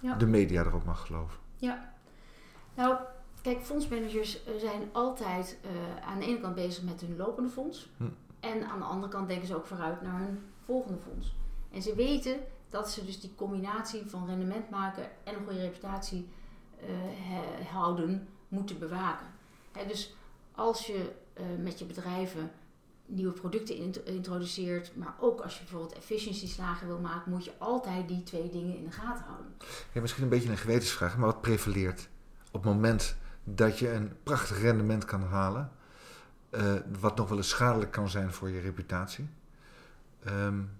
ja. 0.00 0.14
de 0.14 0.26
media 0.26 0.64
erop 0.64 0.84
mag 0.84 1.06
geloven. 1.06 1.38
Ja, 1.56 1.92
nou, 2.74 2.96
Kijk, 3.42 3.60
fondsmanagers 3.60 4.44
eh, 4.44 4.54
zijn 4.58 4.88
altijd 4.92 5.58
uh, 5.64 6.06
aan 6.06 6.18
de 6.18 6.26
ene 6.26 6.40
kant 6.40 6.54
bezig 6.54 6.82
met 6.82 7.00
hun 7.00 7.16
lopende 7.16 7.50
fonds. 7.50 7.90
Hm. 7.96 8.04
En 8.40 8.64
aan 8.66 8.78
de 8.78 8.84
andere 8.84 9.12
kant 9.12 9.28
denken 9.28 9.46
ze 9.46 9.56
ook 9.56 9.66
vooruit 9.66 10.02
naar 10.02 10.18
hun 10.18 10.38
volgende 10.64 10.98
fonds. 10.98 11.34
En 11.70 11.82
ze 11.82 11.94
weten 11.94 12.40
dat 12.68 12.90
ze 12.90 13.04
dus 13.04 13.20
die 13.20 13.34
combinatie 13.34 14.06
van 14.06 14.26
rendement 14.26 14.70
maken 14.70 15.04
en 15.24 15.34
een 15.34 15.44
goede 15.44 15.60
reputatie 15.60 16.28
uh, 16.80 17.66
houden, 17.66 18.28
moeten 18.48 18.78
bewaken. 18.78 19.26
Dus 19.88 20.14
als 20.54 20.86
je 20.86 21.12
met 21.60 21.78
je 21.78 21.84
bedrijven 21.84 22.50
nieuwe 23.14 23.32
producten 23.32 23.76
introduceert, 24.04 24.96
maar 24.96 25.14
ook 25.20 25.40
als 25.40 25.54
je 25.54 25.60
bijvoorbeeld 25.60 25.96
efficiëntieslagen 25.96 26.86
wil 26.86 26.98
maken, 26.98 27.30
moet 27.30 27.44
je 27.44 27.52
altijd 27.58 28.08
die 28.08 28.22
twee 28.22 28.50
dingen 28.50 28.76
in 28.76 28.84
de 28.84 28.90
gaten 28.90 29.24
houden. 29.24 29.52
Ja, 29.92 30.00
misschien 30.00 30.22
een 30.22 30.28
beetje 30.28 30.50
een 30.50 30.56
gewetensvraag, 30.56 31.16
maar 31.16 31.26
wat 31.26 31.40
prevaleert 31.40 32.08
op 32.50 32.64
het 32.64 32.72
moment 32.72 33.16
dat 33.44 33.78
je 33.78 33.92
een 33.92 34.12
prachtig 34.22 34.60
rendement 34.60 35.04
kan 35.04 35.22
halen, 35.22 35.72
uh, 36.50 36.74
wat 37.00 37.16
nog 37.16 37.28
wel 37.28 37.38
eens 37.38 37.48
schadelijk 37.48 37.90
kan 37.90 38.08
zijn 38.08 38.32
voor 38.32 38.50
je 38.50 38.60
reputatie. 38.60 39.28
Um, 40.26 40.70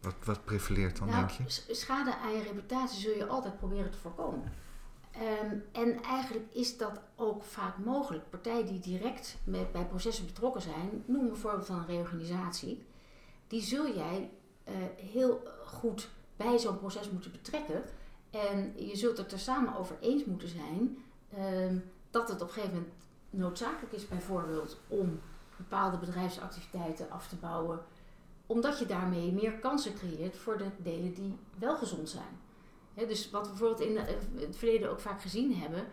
wat, 0.00 0.14
wat 0.24 0.44
prevaleert 0.44 0.98
dan, 0.98 1.08
nou, 1.08 1.26
denk 1.26 1.30
je? 1.30 1.74
Schade 1.74 2.16
aan 2.16 2.32
je 2.32 2.42
reputatie 2.42 3.00
zul 3.00 3.16
je 3.16 3.26
altijd 3.26 3.58
proberen 3.58 3.90
te 3.90 3.98
voorkomen. 3.98 4.52
Um, 5.20 5.64
en 5.72 6.02
eigenlijk 6.02 6.44
is 6.52 6.76
dat 6.76 7.00
ook 7.14 7.42
vaak 7.42 7.78
mogelijk. 7.78 8.30
Partijen 8.30 8.66
die 8.66 8.80
direct 8.80 9.36
met, 9.44 9.72
bij 9.72 9.84
processen 9.84 10.26
betrokken 10.26 10.62
zijn, 10.62 11.02
noem 11.06 11.26
bijvoorbeeld 11.26 11.66
van 11.66 11.78
een 11.78 11.86
reorganisatie, 11.86 12.86
die 13.46 13.62
zul 13.62 13.94
jij 13.94 14.30
uh, 14.68 14.74
heel 15.12 15.42
goed 15.64 16.08
bij 16.36 16.58
zo'n 16.58 16.78
proces 16.78 17.10
moeten 17.10 17.30
betrekken. 17.30 17.84
En 18.30 18.72
je 18.86 18.96
zult 18.96 19.16
het 19.16 19.32
er 19.32 19.38
samen 19.38 19.76
over 19.76 19.96
eens 20.00 20.24
moeten 20.24 20.48
zijn 20.48 20.98
um, 21.38 21.84
dat 22.10 22.28
het 22.28 22.42
op 22.42 22.48
een 22.48 22.54
gegeven 22.54 22.76
moment 22.76 22.94
noodzakelijk 23.30 23.92
is, 23.92 24.08
bijvoorbeeld 24.08 24.80
om 24.88 25.20
bepaalde 25.56 25.98
bedrijfsactiviteiten 25.98 27.10
af 27.10 27.28
te 27.28 27.36
bouwen, 27.36 27.80
omdat 28.46 28.78
je 28.78 28.86
daarmee 28.86 29.32
meer 29.32 29.52
kansen 29.52 29.94
creëert 29.94 30.36
voor 30.36 30.58
de 30.58 30.70
delen 30.78 31.14
die 31.14 31.38
wel 31.58 31.76
gezond 31.76 32.08
zijn. 32.08 32.44
Dus 33.04 33.30
wat 33.30 33.42
we 33.42 33.48
bijvoorbeeld 33.48 33.88
in 33.88 33.96
het 34.40 34.56
verleden 34.56 34.90
ook 34.90 35.00
vaak 35.00 35.20
gezien 35.20 35.54
hebben, 35.54 35.84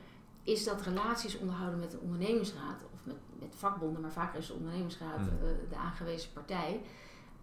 is 0.43 0.63
dat 0.63 0.81
relaties 0.81 1.37
onderhouden 1.37 1.79
met 1.79 1.91
de 1.91 1.99
ondernemingsraad 1.99 2.83
of 2.93 2.99
met, 3.03 3.15
met 3.39 3.55
vakbonden, 3.55 4.01
maar 4.01 4.11
vaak 4.11 4.35
is 4.35 4.47
de 4.47 4.53
ondernemingsraad 4.53 5.19
mm. 5.19 5.25
uh, 5.25 5.69
de 5.69 5.75
aangewezen 5.75 6.33
partij, 6.33 6.81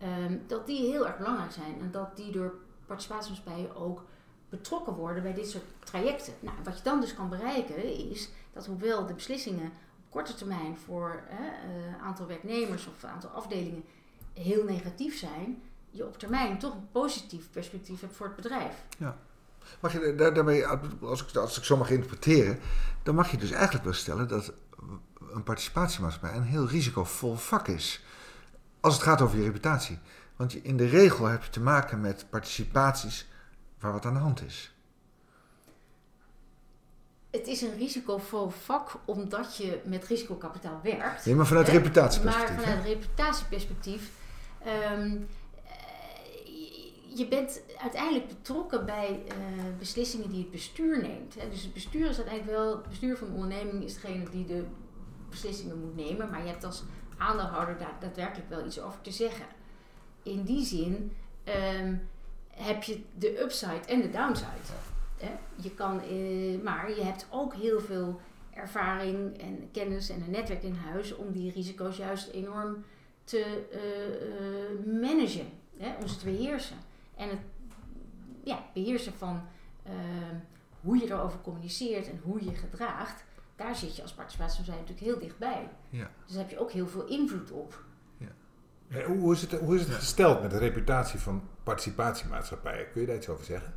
um, 0.03 0.43
dat 0.47 0.67
die 0.67 0.91
heel 0.91 1.07
erg 1.07 1.17
belangrijk 1.17 1.53
zijn 1.53 1.81
en 1.81 1.91
dat 1.91 2.17
die 2.17 2.33
door 2.33 2.55
participatiemaatschappijen 2.87 3.77
ook 3.77 4.05
betrokken 4.49 4.95
worden 4.95 5.23
bij 5.23 5.35
dit 5.35 5.49
soort 5.51 5.65
trajecten. 5.79 6.33
Nou, 6.41 6.57
wat 6.65 6.77
je 6.77 6.85
dan 6.85 7.01
dus 7.01 7.15
kan 7.15 7.29
bereiken 7.29 8.11
is 8.11 8.31
dat 8.53 8.67
hoewel 8.67 9.07
de 9.07 9.15
beslissingen 9.15 9.67
op 9.97 10.11
korte 10.11 10.35
termijn 10.35 10.77
voor 10.77 11.23
een 11.31 11.71
uh, 11.71 12.03
aantal 12.03 12.27
werknemers 12.27 12.87
of 12.87 13.05
aantal 13.05 13.31
afdelingen 13.31 13.85
heel 14.33 14.65
negatief 14.65 15.19
zijn, 15.19 15.63
je 15.91 16.07
op 16.07 16.19
termijn 16.19 16.59
toch 16.59 16.75
een 16.75 16.91
positief 16.93 17.51
perspectief 17.51 18.01
hebt 18.01 18.17
voor 18.17 18.27
het 18.27 18.37
bedrijf. 18.37 18.85
Ja. 18.99 19.17
Mag 19.81 19.93
je 19.93 20.15
daar, 20.15 20.35
daarmee, 20.35 20.67
als 21.03 21.23
ik, 21.25 21.37
als 21.37 21.59
ik 21.59 21.65
zo 21.65 21.77
mag 21.77 21.91
interpreteren, 21.91 22.59
dan 23.03 23.15
mag 23.15 23.31
je 23.31 23.37
dus 23.37 23.51
eigenlijk 23.51 23.85
wel 23.85 23.93
stellen 23.95 24.29
dat 24.29 24.53
een 25.33 25.43
participatiemaatschappij 25.43 26.37
een 26.39 26.43
heel 26.43 26.69
risicovol 26.69 27.35
vak 27.37 27.69
is. 27.69 28.05
Als 28.81 28.95
het 28.95 29.03
gaat 29.03 29.21
over 29.21 29.39
je 29.39 29.45
reputatie. 29.45 29.99
Want 30.37 30.55
in 30.55 30.77
de 30.77 30.87
regel 30.87 31.25
heb 31.27 31.43
je 31.45 31.51
te 31.51 31.61
maken 31.61 32.01
met 32.01 32.27
participaties 32.31 33.29
waar 33.79 33.93
wat 33.93 34.05
aan 34.07 34.15
de 34.15 34.21
hand 34.21 34.43
is. 34.47 34.75
het 37.31 37.47
is 37.47 37.61
een 37.63 37.77
risicovol 37.79 38.49
vak 38.65 38.97
omdat 39.05 39.57
je 39.57 39.81
met 39.85 40.05
risicokapitaal 40.07 40.81
werkt. 40.83 41.27
Nee, 41.27 41.35
maar 41.35 41.47
vanuit 41.47 41.67
Hè? 41.67 41.73
reputatieperspectief. 41.73 42.57
Maar 42.57 42.65
hè? 42.67 42.71
vanuit 42.73 42.85
reputatieperspectief. 42.87 44.11
ehm, 44.65 44.73
eh, 44.73 45.13
je 47.15 47.29
bent 47.29 47.63
uiteindelijk 47.79 48.29
betrokken 48.29 48.87
bij 48.87 49.23
eh, 49.29 49.35
beslissingen 49.79 50.31
die 50.31 50.41
het 50.41 50.51
bestuur 50.51 51.03
neemt. 51.03 51.35
Hè. 51.35 51.49
Dus 51.49 51.63
het 51.63 51.73
bestuur 51.73 52.09
is 52.09 52.17
uiteindelijk 52.17 52.57
wel, 52.57 52.71
het 52.71 52.89
bestuur 52.89 53.17
van 53.17 53.27
de 53.27 53.35
onderneming 53.35 53.85
is 53.85 53.95
degene 53.95 54.31
die 54.31 54.47
de 54.47 54.65
beslissingen 55.29 55.81
moet 55.81 55.97
nemen, 55.97 56.31
maar 56.31 56.43
je 56.43 56.49
hebt 56.49 56.65
als 56.65 56.83
aandeelhouder 57.19 57.79
daar 57.79 57.97
daadwerkelijk 58.01 58.49
wel 58.49 58.67
iets 58.67 58.81
over 58.81 59.01
te 59.01 59.11
zeggen. 59.11 59.47
In 60.23 60.43
die 60.43 60.65
zin 60.65 61.13
ehm, 61.45 61.95
heb 62.49 62.83
je 62.83 63.03
de 63.19 63.43
upside 63.43 63.81
en 63.87 64.01
de 64.01 64.11
downside. 64.11 64.73
Hè. 65.19 65.31
Je 65.55 65.71
kan, 65.71 66.01
eh, 66.01 66.63
maar 66.63 66.91
je 66.91 67.03
hebt 67.03 67.27
ook 67.31 67.55
heel 67.55 67.81
veel 67.81 68.21
ervaring 68.55 69.39
en 69.39 69.69
kennis 69.73 70.09
en 70.09 70.23
een 70.23 70.31
netwerk 70.31 70.63
in 70.63 70.75
huis 70.75 71.17
om 71.17 71.33
die 71.33 71.53
risico's 71.53 71.97
juist 71.97 72.29
enorm 72.29 72.85
te 73.25 73.67
eh, 73.73 74.93
managen, 75.01 75.49
hè, 75.77 75.95
om 76.01 76.09
ze 76.09 76.17
te 76.17 76.25
beheersen. 76.25 76.77
En 77.21 77.29
het 77.29 77.39
ja, 78.45 78.59
beheersen 78.75 79.13
van 79.15 79.43
eh, 79.83 79.93
hoe 80.81 80.97
je 80.99 81.05
erover 81.13 81.41
communiceert 81.41 82.09
en 82.11 82.21
hoe 82.23 82.45
je 82.45 82.55
gedraagt, 82.55 83.25
daar 83.57 83.77
zit 83.77 83.97
je 83.97 84.03
als 84.03 84.13
participatiemaatschappij 84.13 84.75
natuurlijk 84.87 85.07
heel 85.07 85.29
dichtbij. 85.29 85.69
Ja. 85.91 86.11
Dus 86.25 86.35
daar 86.35 86.43
heb 86.43 86.51
je 86.51 86.59
ook 86.61 86.71
heel 86.73 86.89
veel 86.89 87.07
invloed 87.07 87.51
op. 87.51 87.85
Eh, 88.89 89.05
Hoe 89.07 89.19
hoe 89.19 89.33
is 89.33 89.41
het, 89.41 89.53
hoe 89.53 89.75
is 89.75 89.81
het 89.81 89.91
gesteld 89.95 90.43
met 90.43 90.51
de 90.51 90.59
reputatie 90.59 91.19
van 91.21 91.43
participatiemaatschappijen? 91.63 92.91
Kun 92.91 93.01
je 93.01 93.07
daar 93.07 93.17
iets 93.17 93.29
over 93.29 93.45
zeggen? 93.45 93.75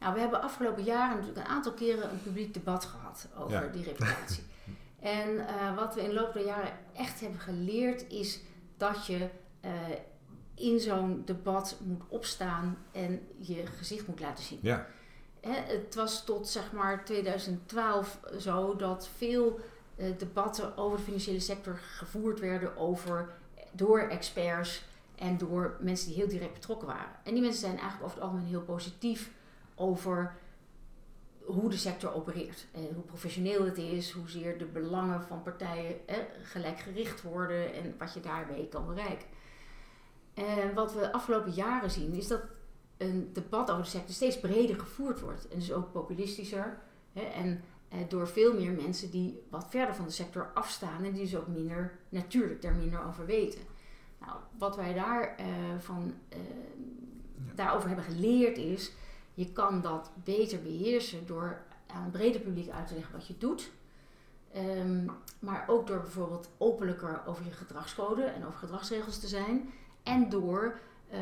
Nou, 0.00 0.14
we 0.14 0.20
hebben 0.20 0.42
afgelopen 0.42 0.82
jaren 0.84 1.16
natuurlijk 1.16 1.46
een 1.46 1.52
aantal 1.52 1.72
keren 1.72 2.10
een 2.10 2.22
publiek 2.22 2.54
debat 2.54 2.84
gehad 2.84 3.28
over 3.38 3.52
Ja. 3.64 3.66
die 3.72 3.82
reputatie. 3.84 4.42
en 5.00 5.46
eh, 5.46 5.76
wat 5.76 5.94
we 5.94 6.02
in 6.02 6.08
de 6.08 6.14
loop 6.14 6.32
der 6.32 6.44
jaren 6.44 6.72
echt 6.96 7.20
hebben 7.20 7.40
geleerd 7.40 8.08
is 8.10 8.40
dat 8.76 9.06
je 9.06 9.28
eh, 9.60 9.70
in 10.58 10.80
zo'n 10.80 11.22
debat 11.24 11.76
moet 11.84 12.02
opstaan 12.08 12.78
en 12.92 13.20
je 13.38 13.66
gezicht 13.66 14.06
moet 14.06 14.20
laten 14.20 14.44
zien. 14.44 14.58
Ja. 14.62 14.86
Hè, 15.40 15.52
het 15.52 15.94
was 15.94 16.24
tot 16.24 16.48
zeg 16.48 16.72
maar 16.72 17.04
2012 17.04 18.20
zo 18.38 18.76
dat 18.76 19.08
veel 19.16 19.60
eh, 19.96 20.18
debatten 20.18 20.76
over 20.76 20.96
de 20.96 21.04
financiële 21.04 21.40
sector 21.40 21.76
gevoerd 21.76 22.40
werden 22.40 22.76
over, 22.76 23.34
door 23.72 24.00
experts 24.00 24.84
en 25.14 25.38
door 25.38 25.76
mensen 25.80 26.08
die 26.08 26.16
heel 26.16 26.28
direct 26.28 26.52
betrokken 26.52 26.86
waren. 26.86 27.12
En 27.24 27.32
die 27.32 27.42
mensen 27.42 27.60
zijn 27.60 27.78
eigenlijk 27.78 28.04
over 28.04 28.16
het 28.16 28.24
algemeen 28.24 28.48
heel 28.48 28.62
positief 28.62 29.30
over 29.74 30.36
hoe 31.44 31.70
de 31.70 31.76
sector 31.76 32.14
opereert. 32.14 32.66
En 32.72 32.88
hoe 32.94 33.04
professioneel 33.04 33.64
het 33.64 33.78
is, 33.78 34.10
hoezeer 34.10 34.58
de 34.58 34.64
belangen 34.64 35.22
van 35.22 35.42
partijen 35.42 36.08
eh, 36.08 36.16
gelijk 36.42 36.78
gericht 36.78 37.22
worden 37.22 37.72
en 37.74 37.94
wat 37.98 38.14
je 38.14 38.20
daarmee 38.20 38.68
kan 38.68 38.86
bereiken. 38.86 39.26
En 40.38 40.74
wat 40.74 40.94
we 40.94 41.00
de 41.00 41.12
afgelopen 41.12 41.52
jaren 41.52 41.90
zien 41.90 42.12
is 42.12 42.28
dat 42.28 42.40
een 42.96 43.30
debat 43.32 43.70
over 43.70 43.82
de 43.82 43.88
sector 43.88 44.14
steeds 44.14 44.40
breder 44.40 44.78
gevoerd 44.78 45.20
wordt. 45.20 45.48
En 45.48 45.58
dus 45.58 45.72
ook 45.72 45.92
populistischer. 45.92 46.78
Hè, 47.12 47.20
en 47.20 47.60
eh, 47.88 47.98
door 48.08 48.28
veel 48.28 48.54
meer 48.54 48.72
mensen 48.72 49.10
die 49.10 49.42
wat 49.50 49.66
verder 49.68 49.94
van 49.94 50.04
de 50.04 50.10
sector 50.10 50.50
afstaan 50.54 51.04
en 51.04 51.12
die 51.12 51.22
dus 51.22 51.36
ook 51.36 51.46
minder 51.46 51.98
natuurlijk 52.08 52.62
daar 52.62 52.74
minder 52.74 53.04
over 53.04 53.26
weten. 53.26 53.60
Nou, 54.20 54.32
wat 54.58 54.76
wij 54.76 54.94
daar, 54.94 55.36
eh, 55.36 55.46
van, 55.78 56.14
eh, 56.28 56.38
daarover 57.54 57.88
hebben 57.88 58.04
geleerd 58.04 58.58
is, 58.58 58.92
je 59.34 59.52
kan 59.52 59.80
dat 59.80 60.10
beter 60.24 60.62
beheersen 60.62 61.26
door 61.26 61.62
aan 61.86 62.02
het 62.02 62.12
brede 62.12 62.40
publiek 62.40 62.70
uit 62.70 62.86
te 62.86 62.94
leggen 62.94 63.12
wat 63.12 63.26
je 63.26 63.38
doet. 63.38 63.70
Ehm, 64.52 65.06
maar 65.38 65.64
ook 65.66 65.86
door 65.86 66.00
bijvoorbeeld 66.00 66.50
openlijker 66.58 67.22
over 67.26 67.44
je 67.44 67.50
gedragscode 67.50 68.22
en 68.22 68.46
over 68.46 68.58
gedragsregels 68.58 69.18
te 69.20 69.26
zijn. 69.26 69.70
En 70.08 70.28
door 70.28 70.78
eh, 71.10 71.20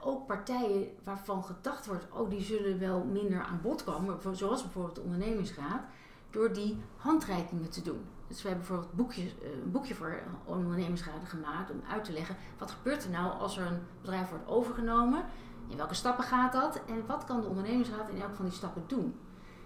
ook 0.00 0.26
partijen 0.26 0.88
waarvan 1.04 1.44
gedacht 1.44 1.86
wordt, 1.86 2.06
oh 2.12 2.30
die 2.30 2.40
zullen 2.40 2.78
wel 2.78 3.04
minder 3.04 3.42
aan 3.42 3.60
bod 3.62 3.84
komen, 3.84 4.36
zoals 4.36 4.62
bijvoorbeeld 4.62 4.94
de 4.94 5.00
ondernemingsraad, 5.00 5.82
door 6.30 6.52
die 6.52 6.78
handreikingen 6.96 7.70
te 7.70 7.82
doen. 7.82 8.04
Dus 8.26 8.42
we 8.42 8.48
hebben 8.48 8.66
bijvoorbeeld 8.66 9.16
eh, 9.18 9.50
een 9.62 9.70
boekje 9.70 9.94
voor 9.94 10.22
ondernemingsraden 10.44 11.26
gemaakt 11.26 11.70
om 11.70 11.82
uit 11.90 12.04
te 12.04 12.12
leggen 12.12 12.36
wat 12.58 12.70
gebeurt 12.70 13.04
er 13.04 13.10
nou 13.10 13.38
als 13.38 13.58
er 13.58 13.66
een 13.66 13.80
bedrijf 14.00 14.28
wordt 14.28 14.48
overgenomen, 14.48 15.24
in 15.68 15.76
welke 15.76 15.94
stappen 15.94 16.24
gaat 16.24 16.52
dat 16.52 16.80
en 16.86 17.06
wat 17.06 17.24
kan 17.24 17.40
de 17.40 17.46
ondernemingsraad 17.46 18.08
in 18.08 18.20
elk 18.20 18.34
van 18.34 18.44
die 18.44 18.54
stappen 18.54 18.84
doen. 18.86 19.14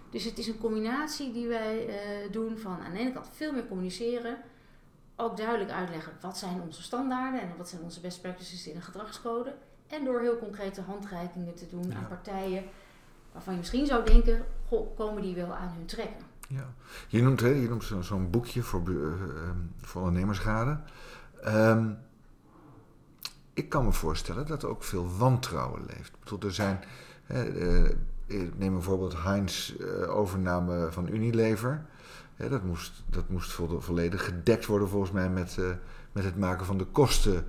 Dus 0.09 0.23
het 0.23 0.37
is 0.37 0.47
een 0.47 0.57
combinatie 0.57 1.31
die 1.31 1.47
wij 1.47 1.87
eh, 1.87 2.31
doen 2.31 2.57
van 2.57 2.79
aan 2.79 2.91
de 2.91 2.99
ene 2.99 3.11
kant 3.11 3.29
veel 3.31 3.51
meer 3.53 3.67
communiceren, 3.67 4.37
ook 5.15 5.37
duidelijk 5.37 5.71
uitleggen 5.71 6.13
wat 6.21 6.37
zijn 6.37 6.61
onze 6.61 6.81
standaarden 6.83 7.41
en 7.41 7.57
wat 7.57 7.69
zijn 7.69 7.81
onze 7.81 7.99
best 7.99 8.21
practices 8.21 8.67
in 8.67 8.75
een 8.75 8.81
gedragscode. 8.81 9.55
En 9.87 10.05
door 10.05 10.19
heel 10.19 10.37
concrete 10.39 10.81
handreikingen 10.81 11.55
te 11.55 11.67
doen 11.69 11.87
Ja. 11.89 11.95
aan 11.95 12.07
partijen 12.07 12.63
waarvan 13.31 13.53
je 13.53 13.59
misschien 13.59 13.85
zou 13.85 14.05
denken, 14.05 14.45
goh, 14.67 14.95
komen 14.97 15.21
die 15.21 15.35
wel 15.35 15.53
aan 15.53 15.73
hun 15.75 15.85
trekken. 15.85 16.25
Ja. 16.47 16.73
Je 17.07 17.21
noemt, 17.21 17.39
hè, 17.39 17.47
je 17.47 17.69
noemt 17.69 17.83
zo- 17.83 18.01
zo'n 18.01 18.29
boekje 18.29 18.61
voor, 18.61 18.81
ehm, 18.87 19.57
voor 19.81 20.01
ondernemersraden. 20.01 20.83
Ehm, 21.41 21.91
ik 23.53 23.69
kan 23.69 23.85
me 23.85 23.91
voorstellen 23.91 24.45
dat 24.45 24.63
er 24.63 24.69
ook 24.69 24.83
veel 24.83 25.17
wantrouwen 25.17 25.85
leeft. 25.85 26.07
Ik 26.13 26.19
bedoel, 26.19 26.39
er 26.39 26.53
zijn, 26.53 26.83
hè, 27.23 27.43
eh, 27.43 27.95
ik 28.25 28.57
neem 28.57 28.73
bijvoorbeeld 28.73 29.23
Heinz 29.23 29.73
eh, 29.75 30.15
overname 30.15 30.91
van 30.91 31.07
Unilever. 31.07 31.85
Dat 32.37 32.63
moest, 32.63 33.03
dat 33.09 33.29
moest 33.29 33.51
vo- 33.51 33.79
volledig 33.79 34.25
gedekt 34.25 34.65
worden 34.65 34.87
volgens 34.87 35.11
mij 35.11 35.29
met, 35.29 35.57
eh, 35.57 35.65
met 36.11 36.23
het 36.23 36.37
maken 36.37 36.65
van 36.65 36.77
de 36.77 36.85
kosten 36.85 37.45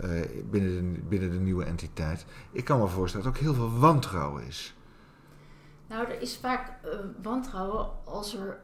eh, 0.00 0.10
binnen, 0.50 0.92
de, 0.92 1.00
binnen 1.00 1.30
de 1.30 1.38
nieuwe 1.38 1.64
entiteit. 1.64 2.24
Ik 2.52 2.64
kan 2.64 2.78
me 2.80 2.86
voorstellen 2.88 3.26
dat 3.26 3.34
ook 3.36 3.40
heel 3.42 3.54
veel 3.54 3.78
wantrouwen 3.78 4.46
is. 4.46 4.74
Nou, 5.88 6.06
er 6.06 6.20
is 6.20 6.36
vaak 6.36 6.72
wantrouwen 7.22 7.90
als 8.04 8.34
er 8.36 8.60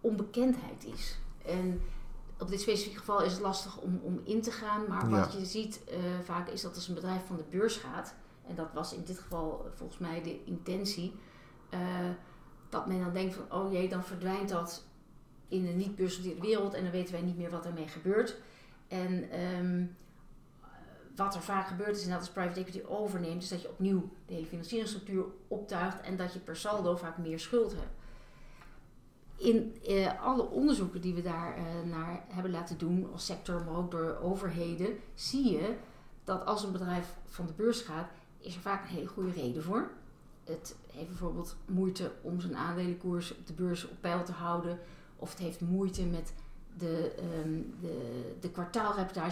onbekendheid 0.00 0.84
is. 0.94 1.18
En 1.46 1.80
op 2.38 2.48
dit 2.48 2.60
specifieke 2.60 2.98
geval 2.98 3.22
is 3.22 3.32
het 3.32 3.40
lastig 3.42 3.76
om, 3.78 4.00
om 4.02 4.20
in 4.24 4.42
te 4.42 4.50
gaan. 4.50 4.82
Maar 4.88 5.10
wat 5.10 5.32
Ja. 5.32 5.38
je 5.38 5.44
ziet 5.44 5.80
vaak 6.24 6.48
is 6.48 6.62
dat 6.62 6.74
als 6.74 6.88
een 6.88 6.94
bedrijf 6.94 7.26
van 7.26 7.36
de 7.36 7.44
beurs 7.50 7.76
gaat, 7.76 8.14
en 8.46 8.54
dat 8.54 8.72
was 8.72 8.94
in 8.94 9.04
dit 9.04 9.18
geval 9.18 9.64
eh, 9.64 9.70
volgens 9.74 9.98
mij 9.98 10.22
de 10.22 10.44
intentie, 10.44 11.14
eh, 11.70 11.80
dat 12.68 12.86
men 12.86 13.00
dan 13.00 13.12
denkt 13.12 13.34
van, 13.34 13.52
oh 13.60 13.72
jee, 13.72 13.88
dan 13.88 14.04
verdwijnt 14.04 14.48
dat 14.48 14.84
in 15.48 15.64
de 15.64 15.72
niet 15.72 15.96
beursgenoteerde 15.96 16.46
wereld 16.46 16.74
en 16.74 16.82
dan 16.82 16.92
weten 16.92 17.12
wij 17.12 17.22
niet 17.22 17.36
meer 17.36 17.50
wat 17.50 17.66
ermee 17.66 17.88
gebeurt. 17.88 18.36
En 18.88 19.30
ehm, 19.30 19.84
wat 21.16 21.34
er 21.34 21.42
vaak 21.42 21.66
gebeurt 21.66 21.96
is 21.96 22.08
dat 22.08 22.18
als 22.18 22.30
private 22.30 22.60
equity 22.60 22.82
overneemt, 22.86 23.42
is 23.42 23.48
dat 23.48 23.62
je 23.62 23.68
opnieuw 23.68 24.10
de 24.26 24.34
hele 24.34 24.46
financieringsstructuur 24.46 25.24
optuigt 25.48 26.00
en 26.00 26.16
dat 26.16 26.32
je 26.32 26.38
per 26.38 26.56
saldo 26.56 26.96
vaak 26.96 27.18
meer 27.18 27.40
schuld 27.40 27.72
hebt. 27.72 28.00
In 29.36 29.76
eh, 29.86 30.22
alle 30.22 30.42
onderzoeken 30.42 31.00
die 31.00 31.14
we 31.14 31.22
daar 31.22 31.58
naar 31.84 32.24
hebben 32.28 32.50
laten 32.50 32.78
doen 32.78 33.12
als 33.12 33.26
sector, 33.26 33.64
maar 33.64 33.76
ook 33.76 33.90
door 33.90 34.18
overheden, 34.22 34.98
zie 35.14 35.52
je 35.52 35.76
dat 36.24 36.46
als 36.46 36.62
een 36.62 36.72
bedrijf 36.72 37.16
van 37.24 37.46
de 37.46 37.52
beurs 37.52 37.80
gaat, 37.80 38.08
is 38.42 38.54
er 38.54 38.60
vaak 38.60 38.82
een 38.82 38.94
hele 38.94 39.06
goede 39.06 39.30
reden 39.30 39.62
voor. 39.62 39.90
Het 40.44 40.76
heeft 40.92 41.08
bijvoorbeeld 41.08 41.56
moeite 41.66 42.12
om 42.22 42.40
zijn 42.40 42.56
aandelenkoers 42.56 43.36
op 43.36 43.46
de 43.46 43.52
beurs 43.52 43.88
op 43.88 43.96
peil 44.00 44.24
te 44.24 44.32
houden, 44.32 44.78
of 45.16 45.30
het 45.30 45.38
heeft 45.38 45.60
moeite 45.60 46.04
met 46.04 46.32
de, 46.76 47.12
ehm, 47.16 47.60
de, 47.80 48.36
de 48.40 48.50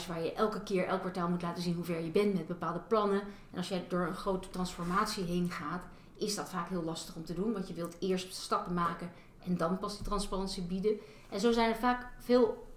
waar 0.07 0.23
je 0.23 0.33
elke 0.33 0.63
keer, 0.63 0.87
elk 0.87 1.01
kwartaal 1.01 1.29
moet 1.29 1.43
laten 1.43 1.63
zien 1.63 1.75
hoe 1.75 1.85
ver 1.85 2.01
je 2.01 2.11
bent 2.11 2.35
met 2.35 2.47
bepaalde 2.47 2.79
plannen. 2.79 3.21
En 3.21 3.57
als 3.57 3.69
jij 3.69 3.85
door 3.89 4.07
een 4.07 4.15
grote 4.15 4.51
transformatie 4.51 5.25
heen 5.25 5.51
gaat, 5.51 5.83
is 6.17 6.35
dat 6.35 6.49
vaak 6.49 6.69
heel 6.69 6.83
lastig 6.83 7.17
om 7.17 7.25
te 7.25 7.35
doen. 7.35 7.53
Want 7.53 7.69
je 7.69 7.75
wilt 7.75 7.97
eerst 7.99 8.35
stappen 8.35 8.75
maken 8.75 9.11
en 9.45 9.57
dan 9.57 9.79
pas 9.79 9.97
die 9.97 10.07
transparantie 10.07 10.63
bieden. 10.63 11.01
En 11.31 11.41
zo 11.41 11.53
zijn 11.53 11.71
er 11.71 11.77
vaak 11.77 12.07
veel 12.19 12.69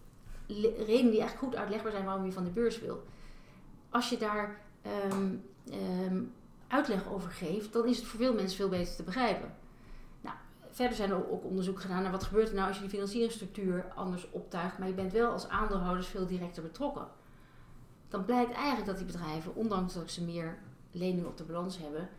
redenen 0.78 1.12
die 1.12 1.22
echt 1.22 1.38
goed 1.38 1.56
uitlegbaar 1.56 1.92
zijn 1.92 2.06
waarom 2.06 2.26
je 2.26 2.32
van 2.32 2.44
de 2.44 2.50
beurs 2.50 2.80
wil. 2.80 3.04
Als 3.90 4.10
je 4.10 4.18
daar 4.18 4.62
ehm, 4.82 5.36
ehm, 5.72 6.22
uitleg 6.68 7.10
over 7.10 7.30
geeft, 7.30 7.74
dan 7.74 7.88
is 7.88 7.98
het 7.98 8.06
voor 8.06 8.20
veel 8.20 8.34
mensen 8.34 8.58
veel 8.58 8.70
beter 8.70 8.96
te 8.96 9.04
begrijpen. 9.04 9.54
Nou, 10.22 10.36
verder 10.70 10.96
zijn 10.96 11.10
er 11.10 11.32
ook 11.32 11.44
onderzoek 11.44 11.82
gedaan 11.82 12.02
naar 12.02 12.12
wat 12.12 12.24
gebeurt 12.24 12.50
er 12.50 12.56
nou 12.56 12.68
als 12.68 12.76
je 12.76 12.82
die 12.82 12.92
financieringsstructuur 12.92 13.86
anders 13.96 14.32
optuigt, 14.32 14.78
maar 14.78 14.88
je 14.88 14.94
bent 14.94 15.12
wel 15.12 15.32
als 15.32 15.48
aandeelhouders 15.48 16.08
veel 16.08 16.28
directer 16.28 16.64
betrokken. 16.64 17.08
Dan 18.08 18.26
blijkt 18.26 18.52
eigenlijk 18.52 18.86
dat 18.86 18.98
die 18.98 19.06
bedrijven, 19.06 19.56
ondanks 19.56 19.94
dat 19.94 20.12
ze 20.12 20.24
meer 20.24 20.58
leningen 20.92 21.28
op 21.28 21.38
de 21.38 21.44
balans 21.44 21.78
hebben, 21.78 22.10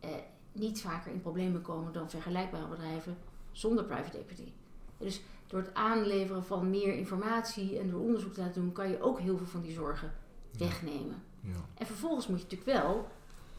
eh, 0.00 0.10
niet 0.52 0.80
vaker 0.80 1.12
in 1.12 1.20
problemen 1.20 1.62
komen 1.62 1.92
dan 1.92 2.10
vergelijkbare 2.10 2.68
bedrijven 2.68 3.16
zonder 3.52 3.84
private 3.84 4.18
equity. 4.18 4.52
Dus 4.98 5.22
door 5.46 5.60
het 5.60 5.74
aanleveren 5.74 6.44
van 6.44 6.70
meer 6.70 6.94
informatie 6.94 7.78
en 7.78 7.90
door 7.90 8.00
onderzoek 8.00 8.32
te 8.32 8.40
laten 8.40 8.62
doen, 8.62 8.72
kan 8.72 8.88
je 8.88 9.02
ook 9.02 9.20
heel 9.20 9.36
veel 9.36 9.46
van 9.46 9.60
die 9.60 9.72
zorgen 9.72 10.12
wegnemen. 10.58 11.22
Ja. 11.44 11.54
En 11.74 11.86
vervolgens 11.86 12.26
moet 12.26 12.38
je 12.38 12.44
natuurlijk 12.44 12.78
wel, 12.84 13.08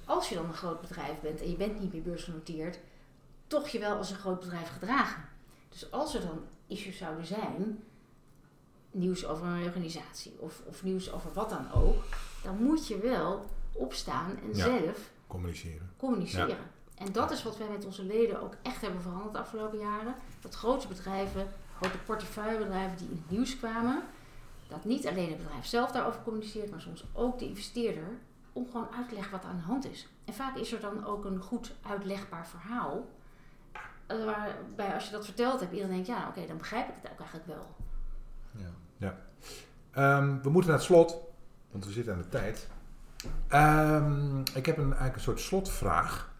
als 0.05 0.29
je 0.29 0.35
dan 0.35 0.45
een 0.45 0.53
groot 0.53 0.81
bedrijf 0.81 1.19
bent 1.21 1.41
en 1.41 1.49
je 1.49 1.55
bent 1.55 1.79
niet 1.79 1.93
meer 1.93 2.01
beursgenoteerd, 2.01 2.79
toch 3.47 3.67
je 3.67 3.79
wel 3.79 3.97
als 3.97 4.09
een 4.09 4.17
groot 4.17 4.39
bedrijf 4.39 4.69
gedragen. 4.69 5.23
Dus 5.69 5.91
als 5.91 6.15
er 6.15 6.21
dan 6.21 6.39
issues 6.67 6.97
zouden 6.97 7.25
zijn, 7.25 7.83
nieuws 8.91 9.25
over 9.25 9.45
een 9.47 9.63
organisatie 9.63 10.33
of, 10.39 10.61
of 10.65 10.83
nieuws 10.83 11.11
over 11.11 11.33
wat 11.33 11.49
dan 11.49 11.71
ook, 11.71 12.03
dan 12.43 12.63
moet 12.63 12.87
je 12.87 12.97
wel 12.99 13.45
opstaan 13.71 14.29
en 14.41 14.47
Ja. 14.57 14.63
zelf 14.63 15.11
Communiceren. 15.27 15.89
communiceren. 15.97 16.57
En 16.95 17.11
dat 17.11 17.31
is 17.31 17.43
wat 17.43 17.57
wij 17.57 17.67
met 17.67 17.85
onze 17.85 18.03
leden 18.03 18.41
ook 18.41 18.53
echt 18.61 18.81
hebben 18.81 19.01
veranderd 19.01 19.33
de 19.33 19.39
afgelopen 19.39 19.79
jaren. 19.79 20.15
Dat 20.41 20.55
grote 20.55 20.87
bedrijven, 20.87 21.47
grote 21.81 21.97
portefeuillebedrijven 21.97 22.97
die 22.97 23.07
in 23.09 23.21
het 23.25 23.31
nieuws 23.31 23.57
kwamen, 23.57 24.03
dat 24.67 24.85
niet 24.85 25.07
alleen 25.07 25.29
het 25.29 25.37
bedrijf 25.37 25.65
zelf 25.65 25.91
daarover 25.91 26.21
communiceert, 26.21 26.71
maar 26.71 26.81
soms 26.81 27.05
ook 27.13 27.39
de 27.39 27.47
investeerder, 27.47 28.07
om 28.53 28.65
gewoon 28.71 28.87
uit 28.97 29.09
te 29.09 29.15
leggen 29.15 29.31
wat 29.31 29.45
aan 29.45 29.55
de 29.57 29.61
hand 29.63 29.91
is. 29.91 30.07
En 30.25 30.33
vaak 30.33 30.55
is 30.57 30.71
er 30.73 30.79
dan 30.79 31.05
ook 31.05 31.25
een 31.25 31.39
goed 31.41 31.75
uitlegbaar 31.87 32.47
verhaal. 32.47 33.05
eh, 34.07 34.25
Waarbij 34.25 34.93
als 34.93 35.05
je 35.05 35.11
dat 35.11 35.25
verteld 35.25 35.59
hebt, 35.59 35.71
iedereen 35.71 35.93
denkt, 35.93 36.07
ja 36.07 36.27
oké, 36.27 36.47
dan 36.47 36.57
begrijp 36.57 36.87
ik 36.87 36.93
het 37.01 37.11
ook 37.11 37.19
eigenlijk 37.19 37.47
wel. 37.47 37.75
Ja. 38.97 39.17
Ehm, 39.91 40.41
we 40.41 40.49
moeten 40.49 40.69
naar 40.71 40.79
het 40.79 40.87
slot, 40.87 41.17
want 41.71 41.85
we 41.85 41.91
zitten 41.91 42.13
aan 42.13 42.21
de 42.21 42.29
tijd. 42.29 42.67
Ehm, 43.47 44.39
ik 44.39 44.65
heb 44.65 44.77
een, 44.77 44.83
eigenlijk 44.83 45.15
een 45.15 45.21
soort 45.21 45.39
slotvraag. 45.39 46.33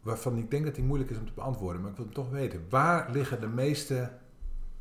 Waarvan 0.00 0.36
ik 0.36 0.50
denk 0.50 0.64
dat 0.64 0.74
die 0.74 0.84
moeilijk 0.84 1.10
is 1.10 1.18
om 1.18 1.26
te 1.26 1.32
beantwoorden, 1.32 1.80
maar 1.82 1.90
ik 1.90 1.96
wil 1.96 2.06
het 2.06 2.14
toch 2.14 2.30
weten. 2.30 2.66
Waar 2.70 3.10
liggen 3.10 3.40
de 3.40 3.48
meeste 3.48 4.10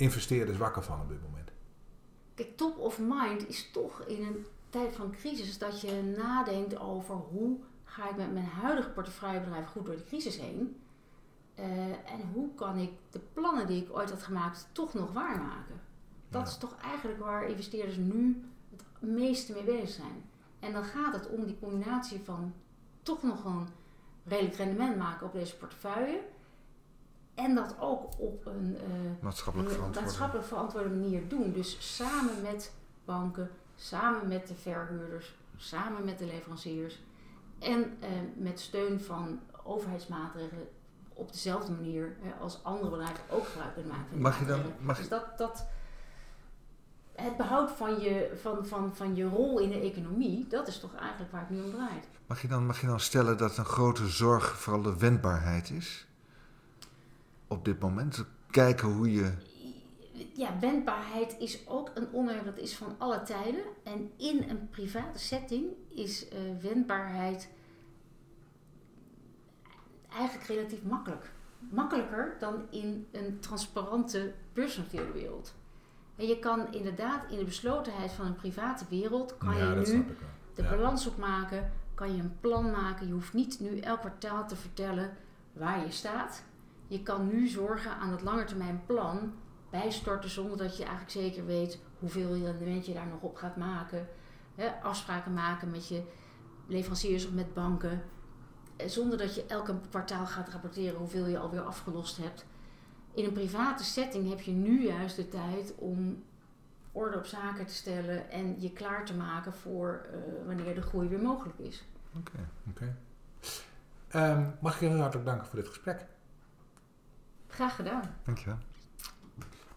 investeerders 0.01 0.57
wakker 0.57 0.83
van 0.83 1.01
op 1.01 1.09
dit 1.09 1.21
moment? 1.21 1.51
Kijk, 2.35 2.57
top 2.57 2.77
of 2.77 2.99
mind 2.99 3.47
is 3.47 3.71
toch 3.71 4.01
in 4.01 4.25
een 4.25 4.45
tijd 4.69 4.95
van 4.95 5.11
crisis 5.11 5.57
dat 5.57 5.81
je 5.81 6.13
nadenkt 6.17 6.79
over 6.79 7.15
hoe 7.15 7.57
ga 7.83 8.09
ik 8.09 8.15
met 8.17 8.33
mijn 8.33 8.45
huidige 8.45 8.89
portefeuillebedrijf 8.89 9.65
goed 9.65 9.85
door 9.85 9.95
de 9.95 10.03
crisis 10.03 10.37
heen. 10.39 10.81
Eh, 11.55 11.65
en 11.89 12.29
hoe 12.33 12.53
kan 12.55 12.77
ik 12.77 12.91
de 13.09 13.19
plannen 13.33 13.67
die 13.67 13.83
ik 13.83 13.95
ooit 13.95 14.09
had 14.09 14.23
gemaakt 14.23 14.67
toch 14.71 14.93
nog 14.93 15.11
waarmaken? 15.13 15.81
Dat 16.29 16.41
Ja. 16.41 16.47
is 16.47 16.57
toch 16.57 16.75
eigenlijk 16.81 17.19
waar 17.19 17.47
investeerders 17.49 17.97
nu 17.97 18.43
het 18.71 18.83
meeste 18.99 19.53
mee 19.53 19.63
bezig 19.63 19.89
zijn. 19.89 20.23
En 20.59 20.73
dan 20.73 20.83
gaat 20.83 21.13
het 21.13 21.29
om 21.29 21.45
die 21.45 21.59
combinatie 21.59 22.19
van 22.23 22.53
toch 23.03 23.23
nog 23.23 23.45
een 23.45 23.67
redelijk 24.23 24.55
rendement 24.55 24.97
maken 24.97 25.25
op 25.27 25.33
deze 25.33 25.57
portefeuille. 25.57 26.21
En 27.35 27.55
dat 27.55 27.75
ook 27.79 28.19
op 28.19 28.45
een 28.45 28.77
eh, 28.77 29.23
Maatschappelijk 29.23 29.69
een 29.69 29.75
verantwoord. 29.75 30.05
maatschappelijk 30.05 30.47
verantwoorde 30.47 30.89
manier 30.89 31.27
doen. 31.27 31.51
Dus 31.53 31.95
samen 31.95 32.41
met 32.41 32.71
banken, 33.05 33.49
samen 33.75 34.27
met 34.27 34.47
de 34.47 34.53
verhuurders, 34.55 35.35
samen 35.57 36.05
met 36.05 36.19
de 36.19 36.25
leveranciers 36.25 36.99
en 37.59 37.97
eh, 37.99 38.09
met 38.35 38.59
steun 38.59 38.99
van 39.01 39.39
overheidsmaatregelen 39.63 40.67
op 41.13 41.31
dezelfde 41.31 41.71
manier 41.71 42.15
eh, 42.23 42.41
als 42.41 42.59
andere 42.63 42.89
bedrijven 42.89 43.23
ook 43.29 43.45
gebruik 43.47 43.73
kunnen 43.73 43.91
maken. 43.91 44.21
Mag 44.21 44.39
je 44.39 44.45
dan- 44.45 44.61
mag 44.79 44.97
Dus 44.97 45.09
dat, 45.09 45.37
dat 45.37 45.67
het 47.15 47.37
behoud 47.37 47.71
van 47.71 47.99
je, 47.99 48.37
van, 48.41 48.65
van, 48.65 48.95
van 48.95 49.15
je 49.15 49.25
rol 49.29 49.59
in 49.59 49.69
de 49.69 49.79
economie, 49.79 50.47
dat 50.47 50.67
is 50.67 50.79
toch 50.79 50.95
eigenlijk 50.95 51.31
waar 51.31 51.41
het 51.41 51.49
nu 51.49 51.61
om 51.61 51.71
draait. 51.71 52.07
Mag 52.27 52.41
je, 52.41 52.47
dan, 52.47 52.65
mag 52.65 52.81
je 52.81 52.87
dan 52.87 52.99
stellen 52.99 53.37
dat 53.37 53.57
een 53.57 53.65
grote 53.65 54.07
zorg 54.07 54.57
vooral 54.59 54.81
de 54.81 54.97
wendbaarheid 54.97 55.69
is? 55.69 56.05
Op 57.51 57.65
dit 57.65 57.79
moment? 57.79 58.25
Kijken 58.49 58.87
hoe 58.87 59.11
je... 59.11 59.33
Ja, 60.33 60.59
wendbaarheid 60.59 61.35
is 61.39 61.67
ook 61.67 61.91
een 61.93 62.07
onderwerp 62.11 62.45
dat 62.45 62.57
is 62.57 62.75
van 62.75 62.95
alle 62.97 63.21
tijden. 63.21 63.63
En 63.83 64.11
in 64.17 64.49
een 64.49 64.69
private 64.69 65.19
setting 65.19 65.65
is 65.89 66.29
eh, 66.29 66.39
wendbaarheid 66.61 67.49
eigenlijk 70.09 70.47
relatief 70.47 70.83
makkelijk. 70.83 71.31
Makkelijker 71.59 72.35
dan 72.39 72.65
in 72.69 73.07
een 73.11 73.39
transparante 73.39 74.33
beursgenoteerde 74.53 75.11
wereld. 75.11 75.53
En 76.15 76.27
je 76.27 76.39
kan 76.39 76.73
inderdaad 76.73 77.31
in 77.31 77.37
de 77.37 77.45
beslotenheid 77.45 78.11
van 78.11 78.25
een 78.25 78.35
private 78.35 78.85
wereld, 78.89 79.37
kan 79.37 79.57
ja, 79.57 79.69
je 79.69 79.75
nu 79.75 80.05
de 80.53 80.61
Ja. 80.61 80.69
balans 80.69 81.07
opmaken, 81.07 81.71
kan 81.93 82.15
je 82.15 82.21
een 82.21 82.39
plan 82.39 82.71
maken. 82.71 83.07
Je 83.07 83.13
hoeft 83.13 83.33
niet 83.33 83.59
nu 83.59 83.79
elk 83.79 83.99
kwartaal 83.99 84.47
te 84.47 84.55
vertellen 84.55 85.17
waar 85.53 85.85
je 85.85 85.91
staat. 85.91 86.43
Je 86.91 87.03
kan 87.03 87.27
nu 87.27 87.47
zorgen 87.47 87.91
aan 87.97 88.11
het 88.11 88.21
langetermijn 88.21 88.81
plan 88.85 89.33
bijstorten 89.69 90.29
zonder 90.29 90.57
dat 90.57 90.77
je 90.77 90.83
eigenlijk 90.83 91.11
zeker 91.11 91.45
weet 91.45 91.79
hoeveel 91.99 92.37
rendement 92.37 92.85
je 92.85 92.93
daar 92.93 93.07
nog 93.07 93.21
op 93.21 93.35
gaat 93.35 93.55
maken. 93.55 94.07
Afspraken 94.81 95.33
maken 95.33 95.71
met 95.71 95.87
je 95.87 96.03
leveranciers 96.67 97.25
of 97.25 97.33
met 97.33 97.53
banken. 97.53 98.01
Eh, 98.75 98.87
Zonder 98.87 99.17
dat 99.17 99.35
je 99.35 99.45
elke 99.45 99.75
kwartaal 99.89 100.25
gaat 100.25 100.49
rapporteren 100.49 100.97
hoeveel 100.97 101.25
je 101.25 101.37
alweer 101.37 101.61
afgelost 101.61 102.17
hebt. 102.17 102.45
In 103.13 103.25
een 103.25 103.33
private 103.33 103.83
setting 103.83 104.29
heb 104.29 104.39
je 104.39 104.51
nu 104.51 104.87
juist 104.87 105.15
de 105.15 105.27
tijd 105.29 105.73
om 105.75 106.23
orde 106.91 107.17
op 107.17 107.25
zaken 107.25 107.65
te 107.65 107.73
stellen 107.73 108.29
en 108.29 108.61
je 108.61 108.71
klaar 108.71 109.05
te 109.05 109.15
maken 109.15 109.53
voor 109.53 110.05
eh, 110.11 110.47
wanneer 110.47 110.75
de 110.75 110.81
groei 110.81 111.07
weer 111.07 111.21
mogelijk 111.21 111.59
is. 111.59 111.83
Oké. 112.17 112.47
Oké. 112.69 112.95
Ehm, 114.07 114.49
mag 114.59 114.73
ik 114.73 114.79
je 114.79 114.87
heel 114.87 114.99
hartelijk 114.99 115.27
danken 115.27 115.47
voor 115.47 115.59
dit 115.59 115.67
gesprek. 115.67 116.05
Graag 117.51 117.75
gedaan. 117.75 118.01
Dankjewel. 118.25 118.57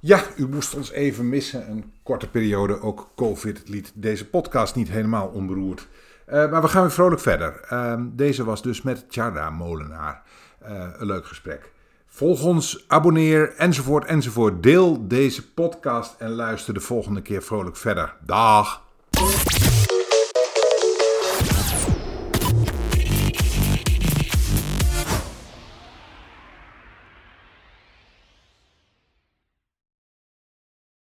Ja, 0.01 0.23
u 0.37 0.49
moest 0.49 0.75
ons 0.75 0.91
even 0.91 1.29
missen. 1.29 1.71
Een 1.71 1.93
korte 2.03 2.29
periode, 2.29 2.81
ook 2.81 3.11
COVID 3.17 3.69
liet 3.69 3.93
deze 3.95 4.29
podcast 4.29 4.75
niet 4.75 4.89
helemaal 4.89 5.27
onberoerd. 5.27 5.89
Eh, 6.27 6.51
maar 6.51 6.63
we 6.63 6.69
gaan 6.69 6.83
weer 6.83 6.91
vrolijk 6.91 7.21
verder. 7.21 7.61
Ehm, 7.61 8.07
deze 8.13 8.45
was 8.45 8.63
dus 8.63 8.83
met 8.83 9.11
Tjara 9.11 9.51
Molenaar. 9.51 10.23
Eh, 10.59 10.89
een 10.97 11.07
leuk 11.07 11.27
gesprek. 11.27 11.73
Volg 12.07 12.45
ons, 12.45 12.85
abonneer, 12.89 13.55
enzovoort, 13.57 14.05
enzovoort. 14.05 14.63
Deel 14.63 15.09
deze 15.09 15.53
podcast 15.53 16.15
en 16.19 16.31
luister 16.31 16.75
de 16.75 16.81
volgende 16.81 17.23
keer 17.23 17.43
vrolijk 17.43 17.77
verder. 17.77 18.15
Dag! 18.25 18.83